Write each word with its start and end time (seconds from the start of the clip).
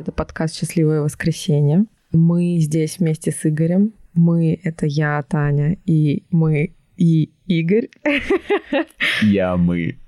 Это 0.00 0.12
подкаст 0.12 0.56
«Счастливое 0.56 1.02
воскресенье». 1.02 1.84
Мы 2.10 2.56
здесь 2.58 3.00
вместе 3.00 3.32
с 3.32 3.44
Игорем. 3.44 3.92
Мы— 4.14 4.58
это 4.64 4.86
я, 4.86 5.22
Таня, 5.28 5.76
и 5.84 6.24
мы 6.30 6.74
и 6.96 7.30
Игорь. 7.46 7.90
Я, 9.20 9.58
мы. 9.58 9.98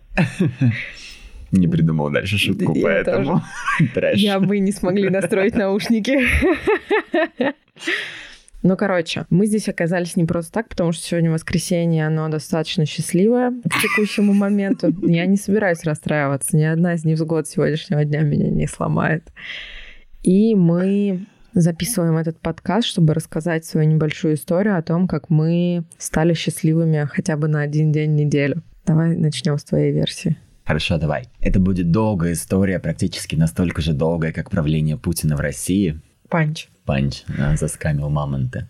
Не 1.50 1.68
придумал 1.68 2.10
дальше 2.10 2.38
шутку, 2.38 2.74
я 2.74 2.82
поэтому 2.82 3.42
трэш. 3.92 4.18
Я 4.18 4.40
бы 4.40 4.60
не 4.60 4.72
смогли 4.72 5.10
настроить 5.10 5.54
наушники. 5.54 6.20
Ну, 8.62 8.76
короче, 8.78 9.26
мы 9.28 9.46
здесь 9.46 9.68
оказались 9.68 10.16
не 10.16 10.24
просто 10.24 10.52
так, 10.52 10.70
потому 10.70 10.92
что 10.92 11.04
сегодня 11.04 11.30
воскресенье, 11.30 12.06
оно 12.06 12.30
достаточно 12.30 12.86
счастливое 12.86 13.50
к 13.50 13.82
текущему 13.82 14.32
моменту. 14.32 14.94
Я 15.02 15.26
не 15.26 15.36
собираюсь 15.36 15.84
расстраиваться. 15.84 16.56
Ни 16.56 16.62
одна 16.62 16.94
из 16.94 17.04
невзгод 17.04 17.46
сегодняшнего 17.46 18.06
дня 18.06 18.22
меня 18.22 18.48
не 18.48 18.66
сломает. 18.66 19.30
И 20.22 20.54
мы 20.54 21.26
записываем 21.52 22.16
этот 22.16 22.38
подкаст, 22.38 22.86
чтобы 22.86 23.12
рассказать 23.14 23.64
свою 23.64 23.88
небольшую 23.88 24.34
историю 24.34 24.78
о 24.78 24.82
том, 24.82 25.08
как 25.08 25.30
мы 25.30 25.84
стали 25.98 26.34
счастливыми 26.34 27.08
хотя 27.10 27.36
бы 27.36 27.48
на 27.48 27.60
один 27.60 27.92
день 27.92 28.12
в 28.12 28.14
неделю. 28.14 28.62
Давай 28.86 29.16
начнем 29.16 29.58
с 29.58 29.64
твоей 29.64 29.92
версии. 29.92 30.36
Хорошо, 30.64 30.98
давай. 30.98 31.24
Это 31.40 31.58
будет 31.58 31.90
долгая 31.90 32.34
история, 32.34 32.78
практически 32.78 33.34
настолько 33.34 33.82
же 33.82 33.92
долгая, 33.92 34.32
как 34.32 34.50
правление 34.50 34.96
Путина 34.96 35.36
в 35.36 35.40
России. 35.40 36.00
Панч. 36.28 36.68
Панч 36.84 37.24
а, 37.38 37.56
заскамил 37.56 38.08
мамонта. 38.08 38.68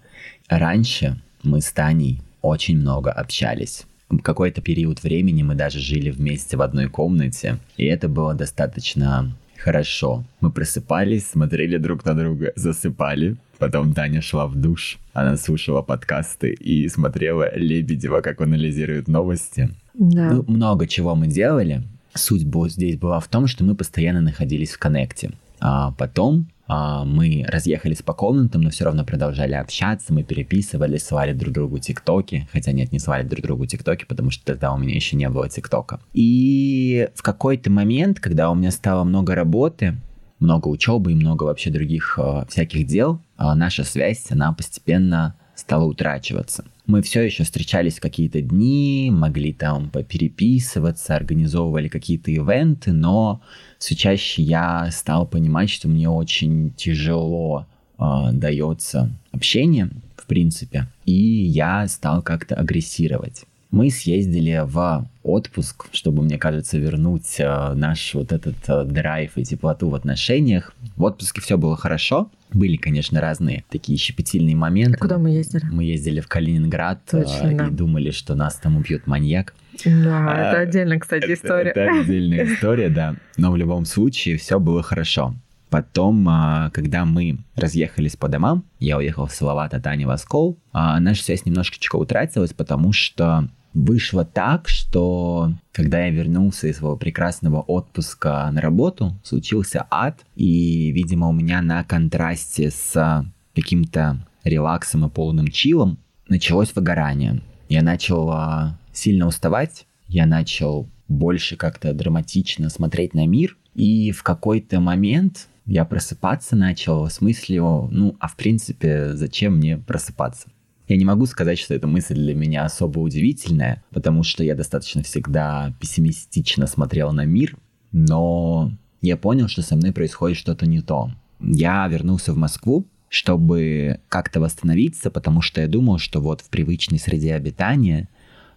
Раньше 0.48 1.20
мы 1.42 1.60
с 1.60 1.70
Таней 1.70 2.22
очень 2.40 2.78
много 2.78 3.12
общались. 3.12 3.84
Какой-то 4.22 4.60
период 4.62 5.02
времени 5.02 5.42
мы 5.42 5.54
даже 5.54 5.78
жили 5.78 6.10
вместе 6.10 6.56
в 6.56 6.62
одной 6.62 6.88
комнате, 6.88 7.58
и 7.76 7.84
это 7.84 8.08
было 8.08 8.34
достаточно 8.34 9.32
хорошо. 9.64 10.24
Мы 10.40 10.50
просыпались, 10.50 11.26
смотрели 11.26 11.78
друг 11.78 12.04
на 12.04 12.14
друга, 12.14 12.52
засыпали. 12.56 13.36
Потом 13.58 13.94
Таня 13.94 14.20
шла 14.20 14.46
в 14.46 14.56
душ, 14.56 14.98
она 15.12 15.36
слушала 15.36 15.82
подкасты 15.82 16.52
и 16.52 16.88
смотрела 16.88 17.56
Лебедева, 17.56 18.20
как 18.20 18.40
он 18.40 18.48
анализирует 18.48 19.08
новости. 19.08 19.70
Да. 19.94 20.30
Ну, 20.32 20.44
много 20.48 20.86
чего 20.86 21.14
мы 21.14 21.28
делали. 21.28 21.82
Суть 22.14 22.44
здесь 22.70 22.96
была 22.96 23.20
в 23.20 23.28
том, 23.28 23.46
что 23.46 23.64
мы 23.64 23.74
постоянно 23.74 24.20
находились 24.20 24.72
в 24.72 24.78
коннекте. 24.78 25.30
А 25.60 25.92
потом 25.92 26.46
мы 26.68 27.44
разъехались 27.48 28.02
по 28.02 28.14
комнатам, 28.14 28.62
но 28.62 28.70
все 28.70 28.84
равно 28.84 29.04
продолжали 29.04 29.54
общаться, 29.54 30.12
мы 30.14 30.22
переписывались, 30.22 31.04
свали 31.04 31.32
друг 31.32 31.52
другу 31.52 31.78
тиктоки, 31.78 32.48
хотя 32.52 32.72
нет, 32.72 32.92
не 32.92 32.98
свали 32.98 33.26
друг 33.26 33.42
другу 33.42 33.66
тиктоки, 33.66 34.04
потому 34.04 34.30
что 34.30 34.44
тогда 34.44 34.72
у 34.72 34.78
меня 34.78 34.94
еще 34.94 35.16
не 35.16 35.28
было 35.28 35.48
тиктока. 35.48 36.00
И 36.12 37.08
в 37.14 37.22
какой-то 37.22 37.70
момент, 37.70 38.20
когда 38.20 38.50
у 38.50 38.54
меня 38.54 38.70
стало 38.70 39.04
много 39.04 39.34
работы, 39.34 39.96
много 40.42 40.68
учебы 40.68 41.12
и 41.12 41.14
много 41.14 41.44
вообще 41.44 41.70
других 41.70 42.18
э, 42.18 42.44
всяких 42.48 42.86
дел, 42.86 43.20
э, 43.38 43.54
наша 43.54 43.84
связь, 43.84 44.30
она 44.30 44.52
постепенно 44.52 45.36
стала 45.54 45.84
утрачиваться. 45.84 46.64
Мы 46.86 47.00
все 47.02 47.22
еще 47.22 47.44
встречались 47.44 48.00
какие-то 48.00 48.40
дни, 48.40 49.10
могли 49.12 49.52
там 49.52 49.88
попереписываться, 49.88 51.14
организовывали 51.14 51.88
какие-то 51.88 52.30
ивенты, 52.30 52.92
но 52.92 53.40
все 53.78 53.94
чаще 53.94 54.42
я 54.42 54.90
стал 54.90 55.26
понимать, 55.26 55.70
что 55.70 55.88
мне 55.88 56.08
очень 56.08 56.72
тяжело 56.72 57.66
э, 57.98 58.02
дается 58.32 59.10
общение, 59.30 59.90
в 60.16 60.26
принципе, 60.26 60.88
и 61.04 61.12
я 61.12 61.86
стал 61.86 62.20
как-то 62.20 62.56
агрессировать. 62.56 63.44
Мы 63.70 63.88
съездили 63.88 64.62
в 64.66 65.08
отпуск, 65.22 65.86
чтобы, 65.92 66.22
мне 66.22 66.36
кажется, 66.36 66.78
вернуть 66.78 67.36
э, 67.38 67.72
наш 67.74 68.12
вот 68.14 68.32
этот 68.32 68.56
э, 68.68 68.84
драйв 68.84 69.32
и 69.36 69.44
теплоту 69.44 69.88
в 69.88 69.94
отношениях. 69.94 70.74
В 70.96 71.04
отпуске 71.04 71.40
все 71.40 71.56
было 71.56 71.76
хорошо. 71.76 72.28
Были, 72.52 72.76
конечно, 72.76 73.20
разные 73.20 73.64
такие 73.70 73.98
щепетильные 73.98 74.56
моменты. 74.56 74.96
А 74.96 75.00
куда 75.00 75.18
мы 75.18 75.30
ездили? 75.30 75.64
Мы 75.70 75.84
ездили 75.84 76.20
в 76.20 76.28
Калининград 76.28 77.00
Точно, 77.10 77.48
э, 77.48 77.56
да. 77.56 77.66
и 77.66 77.70
думали, 77.70 78.10
что 78.10 78.34
нас 78.34 78.56
там 78.56 78.76
убьет 78.76 79.06
маньяк. 79.06 79.54
Да, 79.84 80.26
а, 80.30 80.48
это 80.48 80.58
отдельная, 80.60 80.98
кстати, 80.98 81.32
история. 81.32 81.70
Это, 81.70 81.80
это 81.80 82.00
отдельная 82.00 82.44
история, 82.54 82.88
да. 82.88 83.16
Но 83.36 83.50
в 83.52 83.56
любом 83.56 83.84
случае 83.84 84.36
все 84.36 84.58
было 84.58 84.82
хорошо. 84.82 85.34
Потом, 85.70 86.28
а, 86.28 86.70
когда 86.70 87.06
мы 87.06 87.38
разъехались 87.56 88.16
по 88.16 88.28
домам, 88.28 88.64
я 88.78 88.98
уехал 88.98 89.26
в 89.26 89.32
Салават, 89.32 89.72
а 89.72 89.80
Таня 89.80 90.06
в 90.06 90.10
Оскол, 90.10 90.58
а, 90.72 91.00
наша 91.00 91.24
связь 91.24 91.46
немножечко 91.46 91.96
утратилась, 91.96 92.52
потому 92.52 92.92
что 92.92 93.48
вышло 93.74 94.24
так, 94.24 94.68
что 94.68 95.52
когда 95.72 96.04
я 96.04 96.10
вернулся 96.10 96.68
из 96.68 96.78
своего 96.78 96.96
прекрасного 96.96 97.60
отпуска 97.60 98.50
на 98.50 98.60
работу, 98.60 99.18
случился 99.24 99.86
ад, 99.90 100.24
и, 100.36 100.90
видимо, 100.90 101.28
у 101.28 101.32
меня 101.32 101.62
на 101.62 101.84
контрасте 101.84 102.70
с 102.70 103.24
каким-то 103.54 104.26
релаксом 104.44 105.06
и 105.06 105.10
полным 105.10 105.48
чилом 105.48 105.98
началось 106.28 106.74
выгорание. 106.74 107.42
Я 107.68 107.82
начал 107.82 108.30
а, 108.30 108.78
сильно 108.92 109.26
уставать, 109.26 109.86
я 110.08 110.26
начал 110.26 110.88
больше 111.08 111.56
как-то 111.56 111.92
драматично 111.92 112.68
смотреть 112.68 113.14
на 113.14 113.26
мир, 113.26 113.56
и 113.74 114.10
в 114.12 114.22
какой-то 114.22 114.80
момент 114.80 115.48
я 115.64 115.84
просыпаться 115.84 116.56
начал 116.56 117.08
с 117.08 117.20
мыслью, 117.20 117.88
ну, 117.90 118.16
а 118.18 118.28
в 118.28 118.36
принципе, 118.36 119.14
зачем 119.14 119.56
мне 119.56 119.78
просыпаться? 119.78 120.48
Я 120.92 120.98
не 120.98 121.06
могу 121.06 121.24
сказать, 121.24 121.58
что 121.58 121.72
эта 121.72 121.86
мысль 121.86 122.16
для 122.16 122.34
меня 122.34 122.66
особо 122.66 122.98
удивительная, 122.98 123.82
потому 123.92 124.22
что 124.22 124.44
я 124.44 124.54
достаточно 124.54 125.02
всегда 125.02 125.74
пессимистично 125.80 126.66
смотрел 126.66 127.12
на 127.12 127.24
мир, 127.24 127.56
но 127.92 128.70
я 129.00 129.16
понял, 129.16 129.48
что 129.48 129.62
со 129.62 129.74
мной 129.74 129.92
происходит 129.92 130.36
что-то 130.36 130.66
не 130.66 130.82
то. 130.82 131.10
Я 131.40 131.88
вернулся 131.88 132.34
в 132.34 132.36
Москву, 132.36 132.86
чтобы 133.08 134.00
как-то 134.10 134.40
восстановиться, 134.40 135.10
потому 135.10 135.40
что 135.40 135.62
я 135.62 135.66
думал, 135.66 135.96
что 135.96 136.20
вот 136.20 136.42
в 136.42 136.50
привычной 136.50 136.98
среде 136.98 137.36
обитания, 137.36 138.10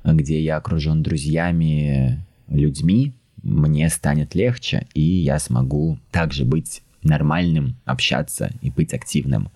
где 0.03 0.41
я 0.41 0.57
окружен 0.57 1.03
друзьями, 1.03 2.21
людьми, 2.49 3.13
мне 3.43 3.87
станет 3.87 4.35
легче, 4.35 4.87
и 4.93 4.99
я 4.99 5.39
смогу 5.39 5.99
также 6.11 6.43
быть 6.43 6.81
нормальным, 7.01 7.77
общаться 7.85 8.51
и 8.61 8.69
быть 8.71 8.93
активным. 8.93 9.51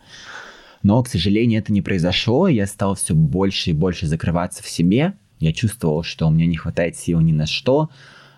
Но, 0.83 1.01
к 1.03 1.07
сожалению, 1.07 1.59
это 1.59 1.73
не 1.73 1.81
произошло. 1.81 2.47
Я 2.47 2.65
стал 2.67 2.95
все 2.95 3.13
больше 3.13 3.71
и 3.71 3.73
больше 3.73 4.07
закрываться 4.07 4.63
в 4.63 4.69
себе. 4.69 5.13
Я 5.39 5.53
чувствовал, 5.53 6.03
что 6.03 6.27
у 6.27 6.31
меня 6.31 6.45
не 6.45 6.57
хватает 6.57 6.95
сил 6.95 7.19
ни 7.21 7.31
на 7.31 7.45
что, 7.45 7.89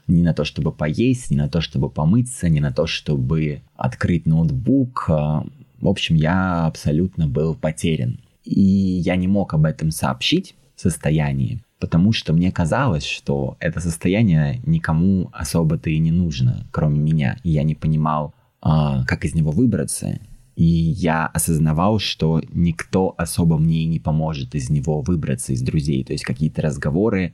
ни 0.08 0.22
на 0.22 0.34
то, 0.34 0.44
чтобы 0.44 0.72
поесть, 0.72 1.32
ни 1.32 1.36
на 1.36 1.50
то, 1.50 1.62
чтобы 1.62 1.90
помыться, 1.90 2.50
ни 2.50 2.60
на 2.60 2.72
то, 2.72 2.88
чтобы 2.88 3.62
открыть 3.76 4.26
ноутбук. 4.26 5.06
В 5.08 5.88
общем, 5.88 6.16
я 6.16 6.66
абсолютно 6.66 7.28
был 7.28 7.56
потерян. 7.56 8.20
И 8.44 8.62
я 8.62 9.16
не 9.16 9.28
мог 9.28 9.54
об 9.54 9.66
этом 9.66 9.92
сообщить 9.92 10.56
состоянии, 10.76 11.64
потому 11.80 12.12
что 12.12 12.34
мне 12.34 12.52
казалось, 12.52 13.06
что 13.06 13.56
это 13.60 13.80
состояние 13.80 14.60
никому 14.66 15.30
особо-то 15.32 15.90
и 15.90 16.00
не 16.00 16.12
нужно, 16.12 16.66
кроме 16.72 17.00
меня. 17.00 17.38
И 17.44 17.52
я 17.52 17.64
не 17.64 17.76
понимал, 17.76 18.34
а, 18.62 19.04
как 19.06 19.26
из 19.26 19.36
него 19.36 19.52
выбраться. 19.52 20.20
И 20.56 20.66
я 20.66 21.28
осознавал, 21.28 22.00
что 22.00 22.42
никто 22.54 23.16
особо 23.18 23.58
мне 23.58 23.86
не 23.86 24.00
поможет 24.00 24.54
из 24.56 24.70
него 24.70 25.02
выбраться 25.02 25.54
из 25.54 25.62
друзей. 25.62 26.04
То 26.04 26.14
есть 26.14 26.26
какие-то 26.26 26.62
разговоры, 26.62 27.34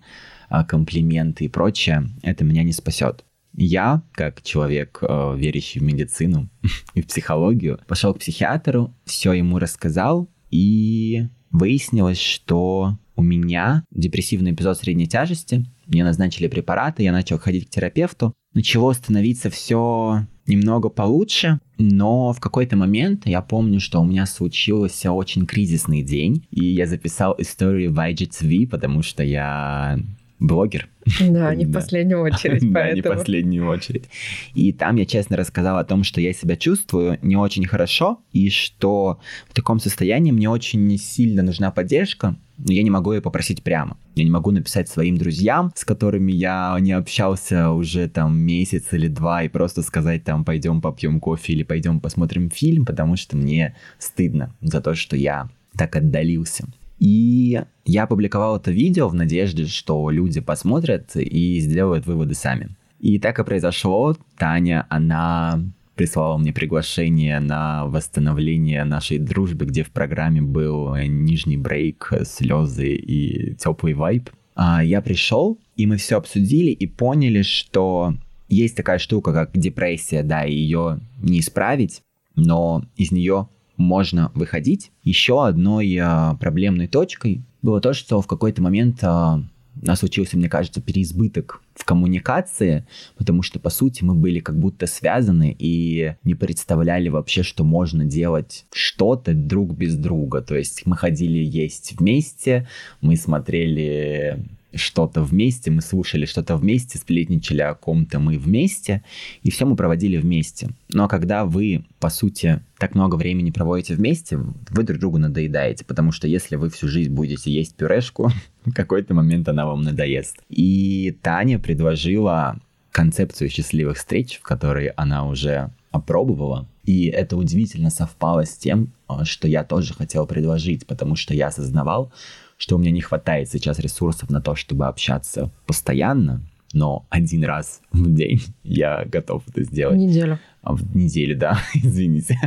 а, 0.50 0.64
комплименты 0.64 1.46
и 1.46 1.50
прочее, 1.50 2.10
это 2.22 2.44
меня 2.44 2.64
не 2.64 2.72
спасет. 2.72 3.26
Я, 3.54 4.04
как 4.12 4.44
человек, 4.44 5.00
э, 5.02 5.36
верящий 5.36 5.82
в 5.82 5.84
медицину 5.84 6.50
и 6.94 7.02
в 7.02 7.08
психологию, 7.08 7.80
пошел 7.88 8.14
к 8.14 8.20
психиатру, 8.20 8.94
все 9.04 9.34
ему 9.34 9.58
рассказал, 9.58 10.30
и 10.52 11.28
выяснилось, 11.50 12.20
что 12.20 13.00
у 13.16 13.24
меня 13.24 13.84
депрессивный 13.92 14.52
эпизод 14.52 14.78
средней 14.78 15.08
тяжести, 15.08 15.66
мне 15.88 16.04
назначили 16.04 16.48
препараты, 16.48 17.04
я 17.04 17.12
начал 17.12 17.40
ходить 17.40 17.68
к 17.68 17.70
терапевту, 17.72 18.34
начало 18.54 18.94
становиться 18.94 19.50
все 19.50 20.28
немного 20.48 20.90
получше, 20.90 21.60
но 21.78 22.34
в 22.34 22.40
какой-то 22.40 22.76
момент 22.76 23.26
я 23.26 23.42
помню, 23.42 23.80
что 23.80 24.02
у 24.02 24.06
меня 24.06 24.26
случился 24.26 25.12
очень 25.12 25.46
кризисный 25.46 26.02
день, 26.02 26.46
и 26.52 26.64
я 26.66 26.88
записал 26.88 27.36
историю 27.38 27.94
в 27.94 28.00
IGTV, 28.00 28.68
потому 28.68 29.04
что 29.04 29.24
я 29.24 30.00
блогер. 30.40 30.88
Да, 31.22 31.56
не 31.56 31.66
в 31.66 31.72
последнюю 31.72 32.22
очередь, 32.22 32.62
поэтому. 32.74 32.74
Да, 32.88 32.94
не 32.94 33.02
в 33.02 33.04
последнюю 33.04 33.68
очередь. 33.68 34.06
И 34.54 34.72
там 34.72 34.98
я 34.98 35.06
честно 35.06 35.38
рассказал 35.38 35.78
о 35.78 35.84
том, 35.84 36.04
что 36.04 36.22
я 36.22 36.34
себя 36.34 36.56
чувствую 36.56 37.18
не 37.22 37.36
очень 37.36 37.66
хорошо, 37.66 38.20
и 38.32 38.50
что 38.50 39.20
в 39.50 39.54
таком 39.54 39.80
состоянии 39.80 40.32
мне 40.32 40.50
очень 40.50 40.98
сильно 40.98 41.44
нужна 41.44 41.72
поддержка, 41.72 42.36
но 42.58 42.74
я 42.74 42.84
не 42.84 42.90
могу 42.90 43.14
ее 43.14 43.22
попросить 43.22 43.64
прямо. 43.64 43.98
Я 44.16 44.24
не 44.24 44.32
могу 44.32 44.52
написать 44.52 44.90
своим 44.90 45.18
друзьям, 45.18 45.72
с 45.76 45.86
которыми 45.86 46.32
я 46.32 46.78
не 46.80 46.92
общался 46.92 47.72
уже 47.72 48.08
там 48.08 48.38
месяц 48.38 48.86
или 48.92 49.08
два, 49.08 49.44
и 49.44 49.50
просто 49.50 49.82
сказать 49.82 50.24
там, 50.24 50.44
пойдем 50.44 50.82
попьем 50.82 51.20
кофе 51.20 51.54
или 51.54 51.64
пойдем 51.64 52.00
посмотрим 52.00 52.50
фильм, 52.50 52.86
потому 52.86 53.16
что 53.16 53.38
мне 53.38 53.76
стыдно 54.00 54.54
за 54.62 54.82
то, 54.82 54.96
что 54.96 55.16
я 55.16 55.50
так 55.76 55.96
отдалился. 55.96 56.66
И 57.00 57.62
я 57.86 58.04
опубликовал 58.04 58.58
это 58.58 58.72
видео 58.72 59.08
в 59.08 59.14
надежде, 59.14 59.66
что 59.66 60.10
люди 60.10 60.42
посмотрят 60.42 61.16
и 61.16 61.60
сделают 61.60 62.06
выводы 62.06 62.34
сами. 62.34 62.76
И 63.00 63.20
так 63.20 63.40
и 63.40 63.44
произошло. 63.44 64.16
Таня, 64.38 64.88
она 64.90 65.62
прислала 65.96 66.38
мне 66.38 66.54
приглашение 66.54 67.40
на 67.40 67.86
восстановление 67.88 68.84
нашей 68.84 69.18
дружбы, 69.18 69.66
где 69.66 69.84
в 69.84 69.92
программе 69.92 70.42
был 70.42 70.96
нижний 70.96 71.58
брейк, 71.58 72.14
слезы 72.24 72.94
и 72.94 73.56
теплый 73.56 73.94
вайб. 73.94 74.30
А, 74.56 74.84
я 74.84 75.02
пришел, 75.02 75.60
и 75.76 75.86
мы 75.86 75.98
все 75.98 76.18
обсудили 76.18 76.72
и 76.72 76.88
поняли, 76.88 77.42
что 77.42 78.16
есть 78.48 78.76
такая 78.76 78.98
штука, 78.98 79.34
как 79.34 79.52
депрессия, 79.58 80.24
да, 80.24 80.46
и 80.46 80.54
ее 80.54 81.00
не 81.22 81.40
исправить, 81.40 82.02
но 82.36 82.84
из 82.96 83.12
нее 83.12 83.50
можно 83.78 84.32
выходить. 84.34 84.92
Еще 85.04 85.46
одной 85.46 85.96
а, 85.98 86.36
проблемной 86.36 86.88
точкой 86.88 87.44
было 87.62 87.80
то, 87.80 87.94
что 87.94 88.22
в 88.22 88.28
какой-то 88.28 88.62
момент 88.62 89.00
а, 89.04 89.42
у 89.82 89.86
нас 89.86 90.00
случился, 90.00 90.38
мне 90.38 90.50
кажется, 90.50 90.82
переизбыток 90.82 91.62
в 91.76 91.86
коммуникации, 91.86 92.88
потому 93.16 93.44
что, 93.44 93.60
по 93.60 93.70
сути, 93.70 94.04
мы 94.04 94.16
были 94.16 94.40
как 94.40 94.58
будто 94.58 94.88
связаны 94.88 95.56
и 95.58 96.16
не 96.24 96.36
представляли 96.36 97.10
вообще, 97.10 97.44
что 97.44 97.64
можно 97.64 98.04
делать 98.06 98.66
что-то 98.72 99.34
друг 99.34 99.74
без 99.74 99.96
друга. 99.96 100.42
То 100.42 100.56
есть 100.56 100.86
мы 100.86 100.98
ходили 100.98 101.40
есть 101.40 101.94
вместе, 102.00 102.68
мы 103.02 103.16
смотрели 103.16 104.44
что-то 104.74 105.24
вместе, 105.24 105.72
мы 105.72 105.82
слушали 105.82 106.26
что-то 106.26 106.58
вместе, 106.58 106.98
сплетничали 106.98 107.62
о 107.62 107.74
ком-то 107.74 108.20
мы 108.20 108.38
вместе, 108.38 109.04
и 109.42 109.50
все 109.50 109.66
мы 109.66 109.76
проводили 109.76 110.18
вместе. 110.18 110.70
Но 110.90 111.08
когда 111.08 111.46
вы, 111.46 111.86
по 112.00 112.10
сути, 112.10 112.62
так 112.78 112.96
много 112.96 113.16
времени 113.16 113.52
проводите 113.52 113.96
вместе, 113.96 114.38
вы 114.38 114.84
друг 114.84 115.00
другу 115.00 115.18
надоедаете, 115.18 115.86
потому 115.86 116.12
что 116.12 116.28
если 116.28 116.56
вы 116.56 116.70
всю 116.70 116.88
жизнь 116.88 117.12
будете 117.12 117.52
есть 117.52 117.76
пюрешку, 117.76 118.32
в 118.66 118.74
какой-то 118.76 119.14
момент 119.14 119.48
она 119.50 119.66
вам 119.66 119.84
надоест. 119.84 120.38
И 120.50 121.18
Таня 121.22 121.60
предложила 121.60 122.60
концепцию 122.92 123.50
счастливых 123.50 123.98
встреч, 123.98 124.38
в 124.38 124.42
которой 124.42 124.88
она 124.88 125.28
уже 125.28 125.72
опробовала. 125.92 126.68
И 126.84 127.08
это 127.08 127.38
удивительно 127.38 127.90
совпало 127.90 128.46
с 128.46 128.56
тем, 128.56 128.94
что 129.24 129.48
я 129.48 129.64
тоже 129.64 129.94
хотел 129.94 130.26
предложить, 130.26 130.88
потому 130.88 131.16
что 131.16 131.34
я 131.34 131.48
осознавал, 131.48 132.12
что 132.58 132.76
у 132.76 132.80
меня 132.80 132.92
не 132.92 133.02
хватает 133.02 133.50
сейчас 133.50 133.80
ресурсов 133.80 134.30
на 134.30 134.42
то, 134.42 134.56
чтобы 134.56 134.88
общаться 134.88 135.52
постоянно, 135.66 136.42
но 136.74 137.06
один 137.10 137.44
раз 137.46 137.82
в 137.92 138.14
день 138.14 138.42
я 138.64 139.06
готов 139.06 139.44
это 139.48 139.64
сделать. 139.64 139.96
В 139.96 140.00
неделю. 140.00 140.40
А, 140.62 140.76
в 140.76 140.96
неделю, 140.96 141.38
да, 141.38 141.60
извините. 141.76 142.38